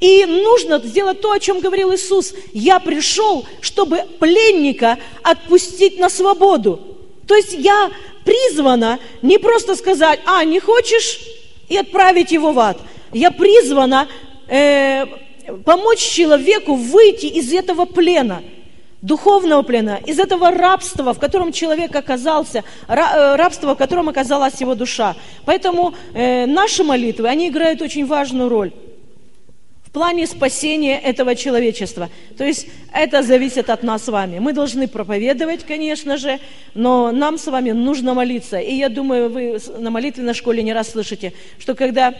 И 0.00 0.26
нужно 0.26 0.78
сделать 0.78 1.20
то, 1.20 1.32
о 1.32 1.40
чем 1.40 1.60
говорил 1.60 1.94
Иисус. 1.94 2.34
Я 2.52 2.80
пришел, 2.80 3.46
чтобы 3.60 4.02
пленника 4.18 4.98
отпустить 5.22 5.98
на 5.98 6.10
свободу. 6.10 6.80
То 7.26 7.34
есть 7.34 7.54
я 7.54 7.90
призвана 8.24 8.98
не 9.22 9.38
просто 9.38 9.74
сказать, 9.74 10.20
а, 10.26 10.44
не 10.44 10.60
хочешь, 10.60 11.20
и 11.68 11.76
отправить 11.76 12.30
его 12.30 12.52
в 12.52 12.58
ад. 12.58 12.78
Я 13.12 13.30
призвана 13.30 14.08
э, 14.48 15.06
помочь 15.64 15.98
человеку 15.98 16.74
выйти 16.74 17.26
из 17.26 17.52
этого 17.52 17.86
плена, 17.86 18.42
духовного 19.02 19.62
плена, 19.62 20.00
из 20.06 20.18
этого 20.18 20.50
рабства, 20.50 21.12
в 21.12 21.18
котором 21.18 21.52
человек 21.52 21.94
оказался, 21.96 22.62
э, 22.86 23.36
рабства, 23.36 23.74
в 23.74 23.78
котором 23.78 24.08
оказалась 24.08 24.60
его 24.60 24.74
душа. 24.74 25.16
Поэтому 25.44 25.94
э, 26.14 26.46
наши 26.46 26.84
молитвы, 26.84 27.28
они 27.28 27.48
играют 27.48 27.82
очень 27.82 28.06
важную 28.06 28.48
роль 28.48 28.72
плане 29.96 30.26
спасения 30.26 30.98
этого 30.98 31.34
человечества. 31.34 32.10
То 32.36 32.44
есть 32.44 32.66
это 32.92 33.22
зависит 33.22 33.70
от 33.70 33.82
нас 33.82 34.04
с 34.04 34.08
вами. 34.08 34.38
Мы 34.38 34.52
должны 34.52 34.88
проповедовать, 34.88 35.64
конечно 35.64 36.18
же, 36.18 36.38
но 36.74 37.12
нам 37.12 37.38
с 37.38 37.46
вами 37.46 37.70
нужно 37.70 38.12
молиться. 38.12 38.58
И 38.58 38.74
я 38.74 38.90
думаю, 38.90 39.30
вы 39.30 39.58
на 39.78 39.90
молитвенной 39.90 40.34
школе 40.34 40.62
не 40.62 40.74
раз 40.74 40.90
слышите, 40.90 41.32
что 41.58 41.74
когда 41.74 42.14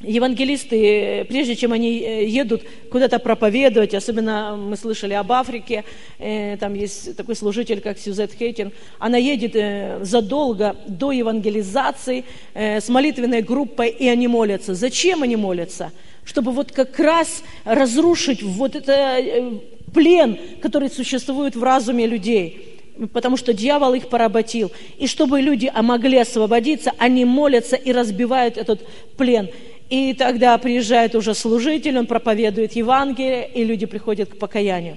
евангелисты, 0.00 1.24
прежде 1.28 1.56
чем 1.56 1.72
они 1.72 1.98
э, 2.00 2.26
едут 2.26 2.62
куда-то 2.90 3.18
проповедовать, 3.18 3.94
особенно 3.94 4.56
мы 4.56 4.76
слышали 4.76 5.14
об 5.14 5.32
Африке, 5.32 5.84
э, 6.18 6.56
там 6.58 6.74
есть 6.74 7.16
такой 7.16 7.34
служитель, 7.34 7.80
как 7.80 7.98
Сюзет 7.98 8.32
Хейтин, 8.32 8.72
она 8.98 9.16
едет 9.16 9.56
э, 9.56 9.98
задолго 10.02 10.76
до 10.86 11.10
евангелизации 11.12 12.24
с 12.54 12.88
молитвенной 12.88 13.42
группой, 13.42 13.88
и 13.88 14.08
они 14.08 14.28
молятся. 14.28 14.74
Зачем 14.74 15.22
они 15.22 15.36
молятся? 15.36 15.92
чтобы 16.28 16.52
вот 16.52 16.72
как 16.72 16.98
раз 16.98 17.42
разрушить 17.64 18.42
вот 18.42 18.76
этот 18.76 18.88
э, 18.88 19.50
плен, 19.94 20.38
который 20.60 20.90
существует 20.90 21.56
в 21.56 21.62
разуме 21.62 22.06
людей 22.06 22.78
потому 23.12 23.36
что 23.36 23.52
дьявол 23.54 23.94
их 23.94 24.08
поработил. 24.08 24.72
И 24.98 25.06
чтобы 25.06 25.40
люди 25.40 25.70
могли 25.80 26.18
освободиться, 26.18 26.92
они 26.98 27.24
молятся 27.24 27.76
и 27.76 27.92
разбивают 27.92 28.56
этот 28.56 28.84
плен. 29.16 29.48
И 29.88 30.12
тогда 30.14 30.58
приезжает 30.58 31.14
уже 31.14 31.34
служитель, 31.34 31.98
он 31.98 32.06
проповедует 32.06 32.72
Евангелие, 32.72 33.48
и 33.48 33.64
люди 33.64 33.86
приходят 33.86 34.30
к 34.30 34.38
покаянию. 34.38 34.96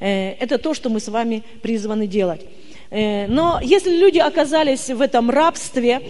Э, 0.00 0.32
это 0.32 0.58
то, 0.58 0.74
что 0.74 0.90
мы 0.90 0.98
с 0.98 1.08
вами 1.08 1.44
призваны 1.62 2.06
делать. 2.06 2.42
Э, 2.90 3.26
но 3.28 3.60
если 3.62 3.96
люди 3.96 4.18
оказались 4.18 4.88
в 4.88 5.00
этом 5.00 5.30
рабстве, 5.30 6.00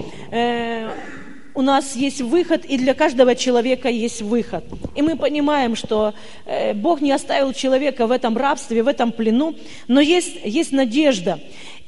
у 1.55 1.63
нас 1.63 1.97
есть 1.97 2.21
выход, 2.21 2.65
и 2.65 2.79
для 2.79 2.95
каждого 2.95 3.35
человека 3.35 3.89
есть 3.89 4.23
выход. 4.23 4.65
И 4.95 5.03
мы 5.03 5.17
понимаем, 5.17 5.77
что 5.77 6.15
э, 6.47 6.73
Бог 6.73 7.01
не 7.01 7.13
оставил 7.13 7.53
человека 7.53 8.07
в 8.07 8.11
этом 8.11 8.37
рабстве, 8.37 8.83
в 8.83 8.89
этом 8.89 9.13
плену, 9.13 9.55
но 9.89 10.01
есть, 10.01 10.39
есть 10.45 10.73
надежда. 10.73 11.41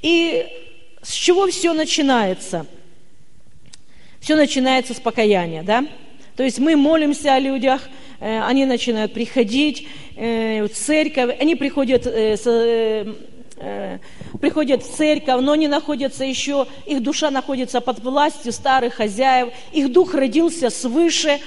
И 0.03 0.47
с 1.03 1.13
чего 1.13 1.47
все 1.47 1.73
начинается? 1.73 2.67
Все 4.21 4.37
начинается 4.37 4.95
с 4.95 5.01
покаяния, 5.01 5.63
да? 5.63 5.87
То 6.37 6.43
есть 6.43 6.59
мы 6.59 6.77
молимся 6.77 7.35
о 7.35 7.39
людях, 7.39 7.89
э, 8.21 8.43
они 8.43 8.67
начинают 8.67 9.13
приходить 9.13 9.87
э, 10.17 10.65
в 10.65 10.69
церковь, 10.71 11.37
они 11.41 11.55
приходят 11.55 12.07
Э, 13.57 13.99
приходят 14.41 14.83
в 14.83 14.97
церковь, 14.97 15.41
но 15.41 15.53
они 15.53 15.69
находятся 15.69 16.25
еще, 16.25 16.67
их 16.87 17.03
душа 17.03 17.31
находится 17.31 17.81
под 17.81 18.01
властью 18.01 18.53
старых 18.53 18.95
хозяев, 18.95 19.51
их 19.73 19.93
дух 19.93 20.15
родился 20.15 20.71
свыше, 20.71 21.39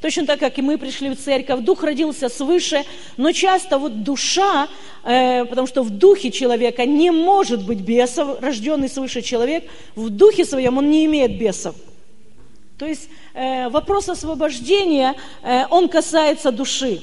точно 0.00 0.26
так, 0.26 0.38
как 0.38 0.58
и 0.58 0.62
мы 0.62 0.78
пришли 0.78 1.10
в 1.10 1.16
церковь, 1.16 1.60
дух 1.60 1.82
родился 1.82 2.28
свыше, 2.28 2.84
но 3.16 3.32
часто 3.32 3.78
вот 3.78 4.04
душа, 4.04 4.68
потому 5.02 5.66
что 5.66 5.82
в 5.82 5.90
духе 5.90 6.30
человека 6.30 6.86
не 6.86 7.10
может 7.10 7.66
быть 7.66 7.80
бесов, 7.80 8.40
рожденный 8.40 8.88
свыше 8.88 9.20
человек, 9.20 9.64
в 9.96 10.08
духе 10.08 10.44
своем 10.44 10.78
он 10.78 10.88
не 10.88 11.04
имеет 11.06 11.36
бесов. 11.36 11.74
То 12.78 12.86
есть 12.86 13.08
э, 13.32 13.68
вопрос 13.70 14.08
освобождения, 14.08 15.14
э, 15.42 15.64
он 15.70 15.88
касается 15.88 16.50
души. 16.50 17.00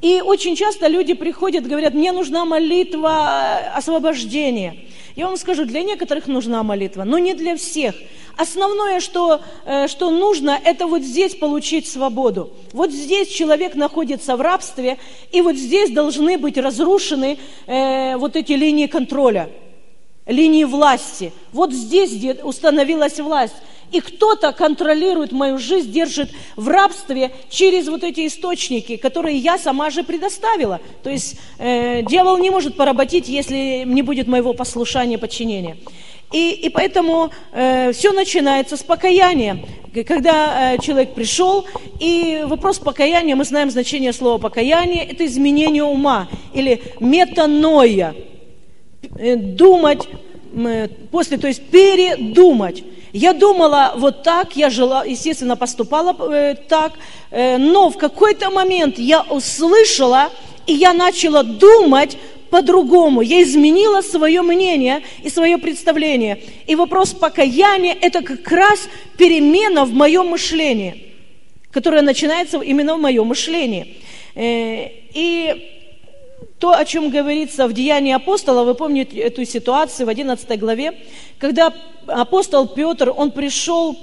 И 0.00 0.22
очень 0.22 0.56
часто 0.56 0.86
люди 0.86 1.12
приходят, 1.12 1.66
говорят, 1.66 1.92
мне 1.92 2.12
нужна 2.12 2.46
молитва 2.46 3.58
освобождения. 3.74 4.76
Я 5.16 5.26
вам 5.26 5.36
скажу, 5.36 5.66
для 5.66 5.82
некоторых 5.82 6.26
нужна 6.26 6.62
молитва, 6.62 7.04
но 7.04 7.18
не 7.18 7.34
для 7.34 7.56
всех. 7.56 7.94
Основное, 8.38 9.00
что, 9.00 9.42
э, 9.66 9.86
что 9.86 10.10
нужно, 10.10 10.58
это 10.64 10.86
вот 10.86 11.02
здесь 11.02 11.34
получить 11.34 11.86
свободу. 11.86 12.50
Вот 12.72 12.90
здесь 12.90 13.28
человек 13.28 13.74
находится 13.74 14.34
в 14.36 14.40
рабстве, 14.40 14.96
и 15.30 15.42
вот 15.42 15.56
здесь 15.56 15.90
должны 15.90 16.38
быть 16.38 16.56
разрушены 16.56 17.38
э, 17.66 18.16
вот 18.16 18.36
эти 18.36 18.52
линии 18.52 18.86
контроля, 18.86 19.50
линии 20.24 20.64
власти. 20.64 21.34
Вот 21.52 21.72
здесь 21.72 22.12
установилась 22.42 23.20
власть. 23.20 23.56
И 23.92 24.00
кто-то 24.00 24.52
контролирует 24.52 25.32
мою 25.32 25.58
жизнь, 25.58 25.90
держит 25.90 26.30
в 26.56 26.68
рабстве 26.68 27.32
через 27.48 27.88
вот 27.88 28.04
эти 28.04 28.26
источники, 28.26 28.96
которые 28.96 29.36
я 29.36 29.58
сама 29.58 29.90
же 29.90 30.04
предоставила. 30.04 30.80
То 31.02 31.10
есть 31.10 31.36
э, 31.58 32.02
дьявол 32.02 32.38
не 32.38 32.50
может 32.50 32.76
поработить, 32.76 33.28
если 33.28 33.84
не 33.84 34.02
будет 34.02 34.28
моего 34.28 34.52
послушания, 34.54 35.18
подчинения. 35.18 35.76
И, 36.32 36.52
и 36.52 36.68
поэтому 36.68 37.30
э, 37.52 37.92
все 37.92 38.12
начинается 38.12 38.76
с 38.76 38.82
покаяния. 38.84 39.58
Когда 40.06 40.74
э, 40.74 40.78
человек 40.78 41.14
пришел, 41.14 41.66
и 41.98 42.44
вопрос 42.46 42.78
покаяния, 42.78 43.34
мы 43.34 43.44
знаем 43.44 43.70
значение 43.70 44.12
слова 44.12 44.38
покаяние, 44.38 45.04
это 45.04 45.26
изменение 45.26 45.82
ума 45.82 46.28
или 46.54 46.82
метаноя. 47.00 48.14
Э, 49.18 49.34
думать 49.34 50.08
э, 50.54 50.88
после, 51.10 51.36
то 51.36 51.48
есть 51.48 51.68
передумать. 51.68 52.84
Я 53.12 53.32
думала 53.32 53.92
вот 53.96 54.22
так, 54.22 54.56
я 54.56 54.70
жила, 54.70 55.04
естественно, 55.04 55.56
поступала 55.56 56.16
э, 56.32 56.54
так, 56.68 56.92
э, 57.30 57.58
но 57.58 57.90
в 57.90 57.98
какой-то 57.98 58.50
момент 58.50 58.98
я 58.98 59.22
услышала, 59.22 60.30
и 60.66 60.72
я 60.72 60.92
начала 60.92 61.42
думать 61.42 62.16
по-другому. 62.50 63.20
Я 63.20 63.42
изменила 63.42 64.00
свое 64.02 64.42
мнение 64.42 65.02
и 65.22 65.30
свое 65.30 65.58
представление. 65.58 66.42
И 66.66 66.76
вопрос 66.76 67.12
покаяния– 67.12 67.96
это 68.00 68.22
как 68.22 68.48
раз 68.50 68.88
перемена 69.16 69.84
в 69.84 69.92
моем 69.92 70.28
мышлении, 70.28 71.14
которая 71.72 72.02
начинается 72.02 72.60
именно 72.60 72.94
в 72.96 73.00
моем 73.00 73.26
мышлении. 73.26 73.96
Э, 74.34 74.88
и 75.14 75.79
то, 76.60 76.76
о 76.76 76.84
чем 76.84 77.08
говорится 77.08 77.66
в 77.66 77.72
Деянии 77.72 78.12
апостола, 78.12 78.64
вы 78.64 78.74
помните 78.74 79.18
эту 79.18 79.46
ситуацию 79.46 80.04
в 80.04 80.10
11 80.10 80.60
главе, 80.60 80.92
когда 81.38 81.72
апостол 82.06 82.68
Петр, 82.68 83.10
он 83.16 83.30
пришел, 83.30 83.96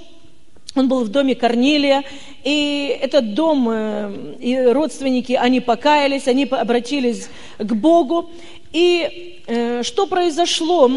он 0.74 0.88
был 0.88 1.04
в 1.04 1.08
доме 1.08 1.36
Корнилия, 1.36 2.02
и 2.42 2.98
этот 3.00 3.34
дом, 3.34 3.68
э, 3.70 4.36
и 4.40 4.58
родственники, 4.58 5.34
они 5.34 5.60
покаялись, 5.60 6.26
они 6.26 6.46
обратились 6.46 7.30
к 7.58 7.72
Богу. 7.74 8.28
И 8.72 9.40
э, 9.46 9.84
что 9.84 10.08
произошло 10.08 10.90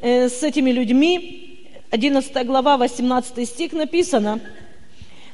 э, 0.00 0.28
с 0.28 0.44
этими 0.44 0.70
людьми? 0.70 1.66
11 1.90 2.46
глава, 2.46 2.76
18 2.76 3.48
стих 3.48 3.72
написано– 3.72 4.40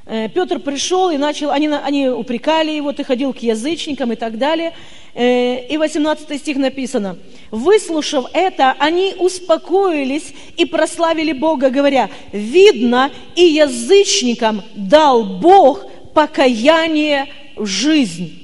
Петр 0.07 0.59
пришел 0.59 1.09
и 1.09 1.17
начал, 1.17 1.51
они, 1.51 1.69
они 1.69 2.09
упрекали 2.09 2.71
его, 2.71 2.93
ты 2.93 3.05
ходил 3.05 3.33
к 3.33 3.39
язычникам 3.39 4.13
и 4.13 4.17
так 4.17 4.37
далее. 4.37 4.75
Э, 5.15 5.67
и 5.67 5.79
18 5.79 6.39
стих 6.39 6.59
написано, 6.59 7.17
выслушав 7.51 8.27
это, 8.35 8.75
они 8.79 9.15
успокоились 9.19 10.35
и 10.57 10.67
прославили 10.67 11.33
Бога, 11.33 11.71
говоря, 11.71 12.11
видно, 12.33 13.13
и 13.35 13.45
язычникам 13.45 14.63
дал 14.75 15.25
Бог 15.25 15.87
покаяние 16.13 17.29
в 17.57 17.65
жизнь. 17.65 18.41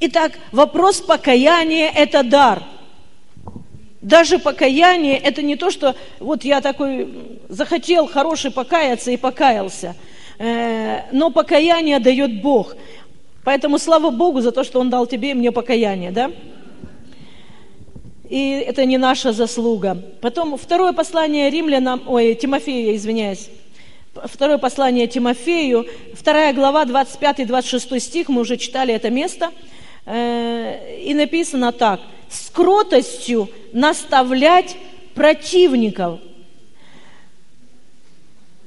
Итак, 0.00 0.32
вопрос 0.52 1.00
покаяния– 1.00 1.90
это 1.94 2.22
дар. 2.22 2.64
Даже 4.02 4.38
покаяние– 4.38 5.16
это 5.24 5.40
не 5.40 5.56
то, 5.56 5.70
что 5.70 5.96
вот 6.20 6.44
я 6.44 6.60
такой 6.60 7.08
захотел 7.48 8.06
хороший 8.06 8.50
покаяться 8.50 9.10
и 9.10 9.16
покаялся– 9.16 9.96
Э, 10.06 10.17
но 10.38 11.30
покаяние 11.30 11.98
дает 11.98 12.42
Бог. 12.42 12.76
Поэтому 13.44 13.78
слава 13.78 14.10
Богу 14.10 14.40
за 14.40 14.52
то, 14.52 14.62
что 14.62 14.78
Он 14.78 14.90
дал 14.90 15.06
тебе 15.06 15.30
и 15.30 15.34
мне 15.34 15.52
покаяние, 15.52 16.10
да? 16.10 16.30
И 18.28 18.50
это 18.66 18.84
не 18.84 18.98
наша 18.98 19.32
заслуга. 19.32 19.96
Потом 20.20 20.58
второе 20.58 20.92
послание 20.92 21.48
римлянам, 21.48 22.02
ой, 22.06 22.34
Тимофея, 22.34 22.94
извиняюсь. 22.94 23.48
Второе 24.14 24.58
послание 24.58 25.06
Тимофею, 25.06 25.86
вторая 26.12 26.52
глава, 26.52 26.84
25-26 26.84 27.98
стих, 28.00 28.28
мы 28.28 28.42
уже 28.42 28.56
читали 28.58 28.92
это 28.92 29.08
место. 29.10 29.50
Э, 30.04 31.00
и 31.02 31.14
написано 31.14 31.72
так. 31.72 32.00
«С 32.28 32.50
кротостью 32.50 33.48
наставлять 33.72 34.76
противников, 35.14 36.20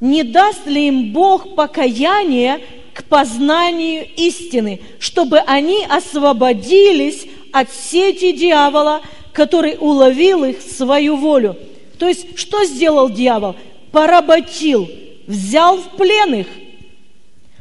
не 0.02 0.24
даст 0.24 0.66
ли 0.66 0.88
им 0.88 1.14
Бог 1.14 1.56
покаяние 1.56 2.60
к 2.94 3.06
познанию 3.06 4.06
истины, 4.18 4.82
чтобы 5.00 5.38
они 5.40 5.86
освободились 5.88 7.28
от 7.54 7.72
сети 7.72 8.34
дьявола, 8.34 9.02
который 9.32 9.78
уловил 9.80 10.44
их 10.44 10.60
в 10.60 10.76
свою 10.76 11.16
волю. 11.16 11.56
То 12.00 12.08
есть, 12.08 12.38
что 12.38 12.66
сделал 12.66 13.10
дьявол? 13.10 13.56
Поработил, 13.92 14.90
взял 15.28 15.78
в 15.78 15.96
плен 15.96 16.34
их, 16.34 16.48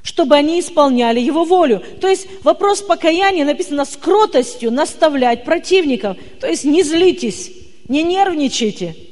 чтобы 0.02 0.34
они 0.34 0.60
исполняли 0.60 1.20
его 1.20 1.44
волю. 1.44 1.82
То 2.00 2.08
есть 2.08 2.26
вопрос 2.42 2.80
покаяния 2.80 3.44
написано 3.44 3.84
с 3.84 3.96
кротостью 3.96 4.72
наставлять 4.72 5.44
противников. 5.44 6.16
То 6.40 6.48
есть 6.48 6.64
не 6.64 6.82
злитесь, 6.82 7.52
не 7.86 8.02
нервничайте– 8.02 8.96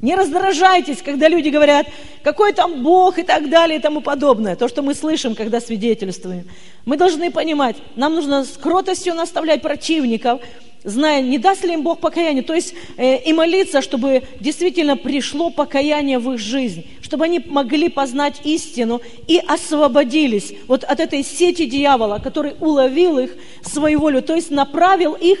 не 0.00 0.14
раздражайтесь, 0.14 1.02
когда 1.02 1.28
люди 1.28 1.48
говорят, 1.48 1.86
какой 2.22 2.52
там 2.52 2.82
Бог 2.82 3.18
и 3.18 3.22
так 3.22 3.50
далее 3.50 3.78
и 3.78 3.82
тому 3.82 4.00
подобное. 4.00 4.54
То, 4.54 4.68
что 4.68 4.82
мы 4.82 4.94
слышим, 4.94 5.34
когда 5.34 5.60
свидетельствуем. 5.60 6.44
Мы 6.84 6.96
должны 6.96 7.30
понимать, 7.30 7.76
нам 7.96 8.14
нужно 8.14 8.44
с 8.44 8.56
кротостью 8.56 9.14
наставлять 9.14 9.60
противников, 9.60 10.40
зная, 10.84 11.20
не 11.20 11.38
даст 11.38 11.64
ли 11.64 11.74
им 11.74 11.82
Бог 11.82 12.00
покаяние, 12.00 12.42
то 12.42 12.54
есть 12.54 12.74
э, 12.96 13.22
и 13.22 13.32
молиться, 13.32 13.82
чтобы 13.82 14.22
действительно 14.40 14.96
пришло 14.96 15.50
покаяние 15.50 16.18
в 16.18 16.32
их 16.32 16.38
жизнь, 16.38 16.86
чтобы 17.08 17.24
они 17.24 17.40
могли 17.46 17.88
познать 17.88 18.42
истину 18.44 19.00
и 19.26 19.38
освободились 19.38 20.52
вот 20.66 20.84
от 20.84 21.00
этой 21.00 21.24
сети 21.24 21.64
дьявола, 21.64 22.18
который 22.22 22.52
уловил 22.60 23.18
их 23.18 23.30
свою 23.62 24.00
волю, 24.00 24.20
то 24.20 24.34
есть 24.34 24.50
направил 24.50 25.14
их, 25.14 25.40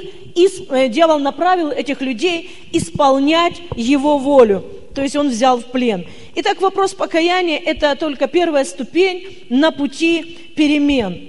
э, 0.70 0.88
дьявол 0.88 1.18
направил 1.18 1.68
этих 1.68 2.00
людей 2.00 2.50
исполнять 2.72 3.60
его 3.76 4.16
волю, 4.16 4.64
то 4.94 5.02
есть 5.02 5.14
он 5.14 5.28
взял 5.28 5.58
в 5.58 5.66
плен. 5.66 6.06
Итак, 6.36 6.62
вопрос 6.62 6.94
покаяния– 6.94 7.58
это 7.66 7.94
только 7.96 8.28
первая 8.28 8.64
ступень 8.64 9.44
на 9.50 9.70
пути 9.70 10.38
перемен. 10.56 11.28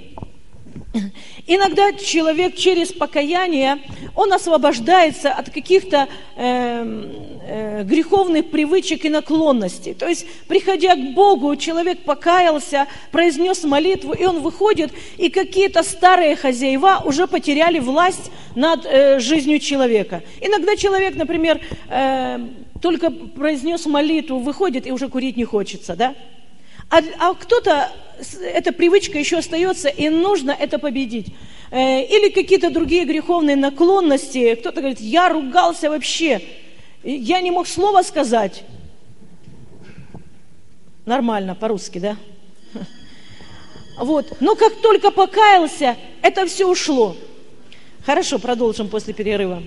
Иногда 1.47 1.93
человек 1.93 2.55
через 2.55 2.91
покаяние, 2.91 3.79
он 4.15 4.33
освобождается 4.33 5.31
от 5.31 5.49
каких-то 5.49 6.07
э, 6.35 7.27
э, 7.47 7.83
греховных 7.83 8.49
привычек 8.49 9.05
и 9.05 9.09
наклонностей. 9.09 9.93
То 9.93 10.07
есть, 10.07 10.25
приходя 10.47 10.95
к 10.95 11.13
Богу, 11.13 11.55
человек 11.55 12.03
покаялся, 12.03 12.87
произнес 13.11 13.63
молитву, 13.63 14.13
и 14.13 14.25
он 14.25 14.41
выходит, 14.41 14.91
и 15.17 15.29
какие-то 15.29 15.83
старые 15.83 16.35
хозяева 16.35 17.01
уже 17.05 17.27
потеряли 17.27 17.79
власть 17.79 18.31
над 18.55 18.85
э, 18.85 19.19
жизнью 19.19 19.59
человека. 19.59 20.23
Иногда 20.41 20.75
человек, 20.75 21.15
например, 21.15 21.61
э, 21.89 22.39
только 22.81 23.11
произнес 23.11 23.85
молитву, 23.85 24.39
выходит 24.39 24.87
и 24.87 24.91
уже 24.91 25.09
курить 25.09 25.37
не 25.37 25.45
хочется, 25.45 25.95
да? 25.95 26.15
А, 26.89 27.01
а 27.19 27.33
кто-то, 27.35 27.91
эта 28.41 28.71
привычка 28.71 29.19
еще 29.19 29.37
остается, 29.37 29.89
и 29.89 30.09
нужно 30.09 30.51
это 30.51 30.79
победить. 30.79 31.27
Э, 31.71 32.03
или 32.03 32.29
какие-то 32.29 32.71
другие 32.71 33.05
греховные 33.05 33.55
наклонности. 33.55 34.55
Кто-то 34.55 34.81
говорит, 34.81 34.99
я 34.99 35.29
ругался 35.29 35.89
вообще, 35.89 36.41
я 37.03 37.41
не 37.41 37.51
мог 37.51 37.67
слова 37.67 38.03
сказать. 38.03 38.63
Нормально, 41.05 41.55
по-русски, 41.55 41.99
да? 41.99 42.17
Вот. 43.99 44.37
Но 44.39 44.55
как 44.55 44.75
только 44.81 45.11
покаялся, 45.11 45.97
это 46.21 46.45
все 46.45 46.65
ушло. 46.65 47.17
Хорошо, 48.05 48.39
продолжим 48.39 48.87
после 48.87 49.13
перерыва. 49.13 49.61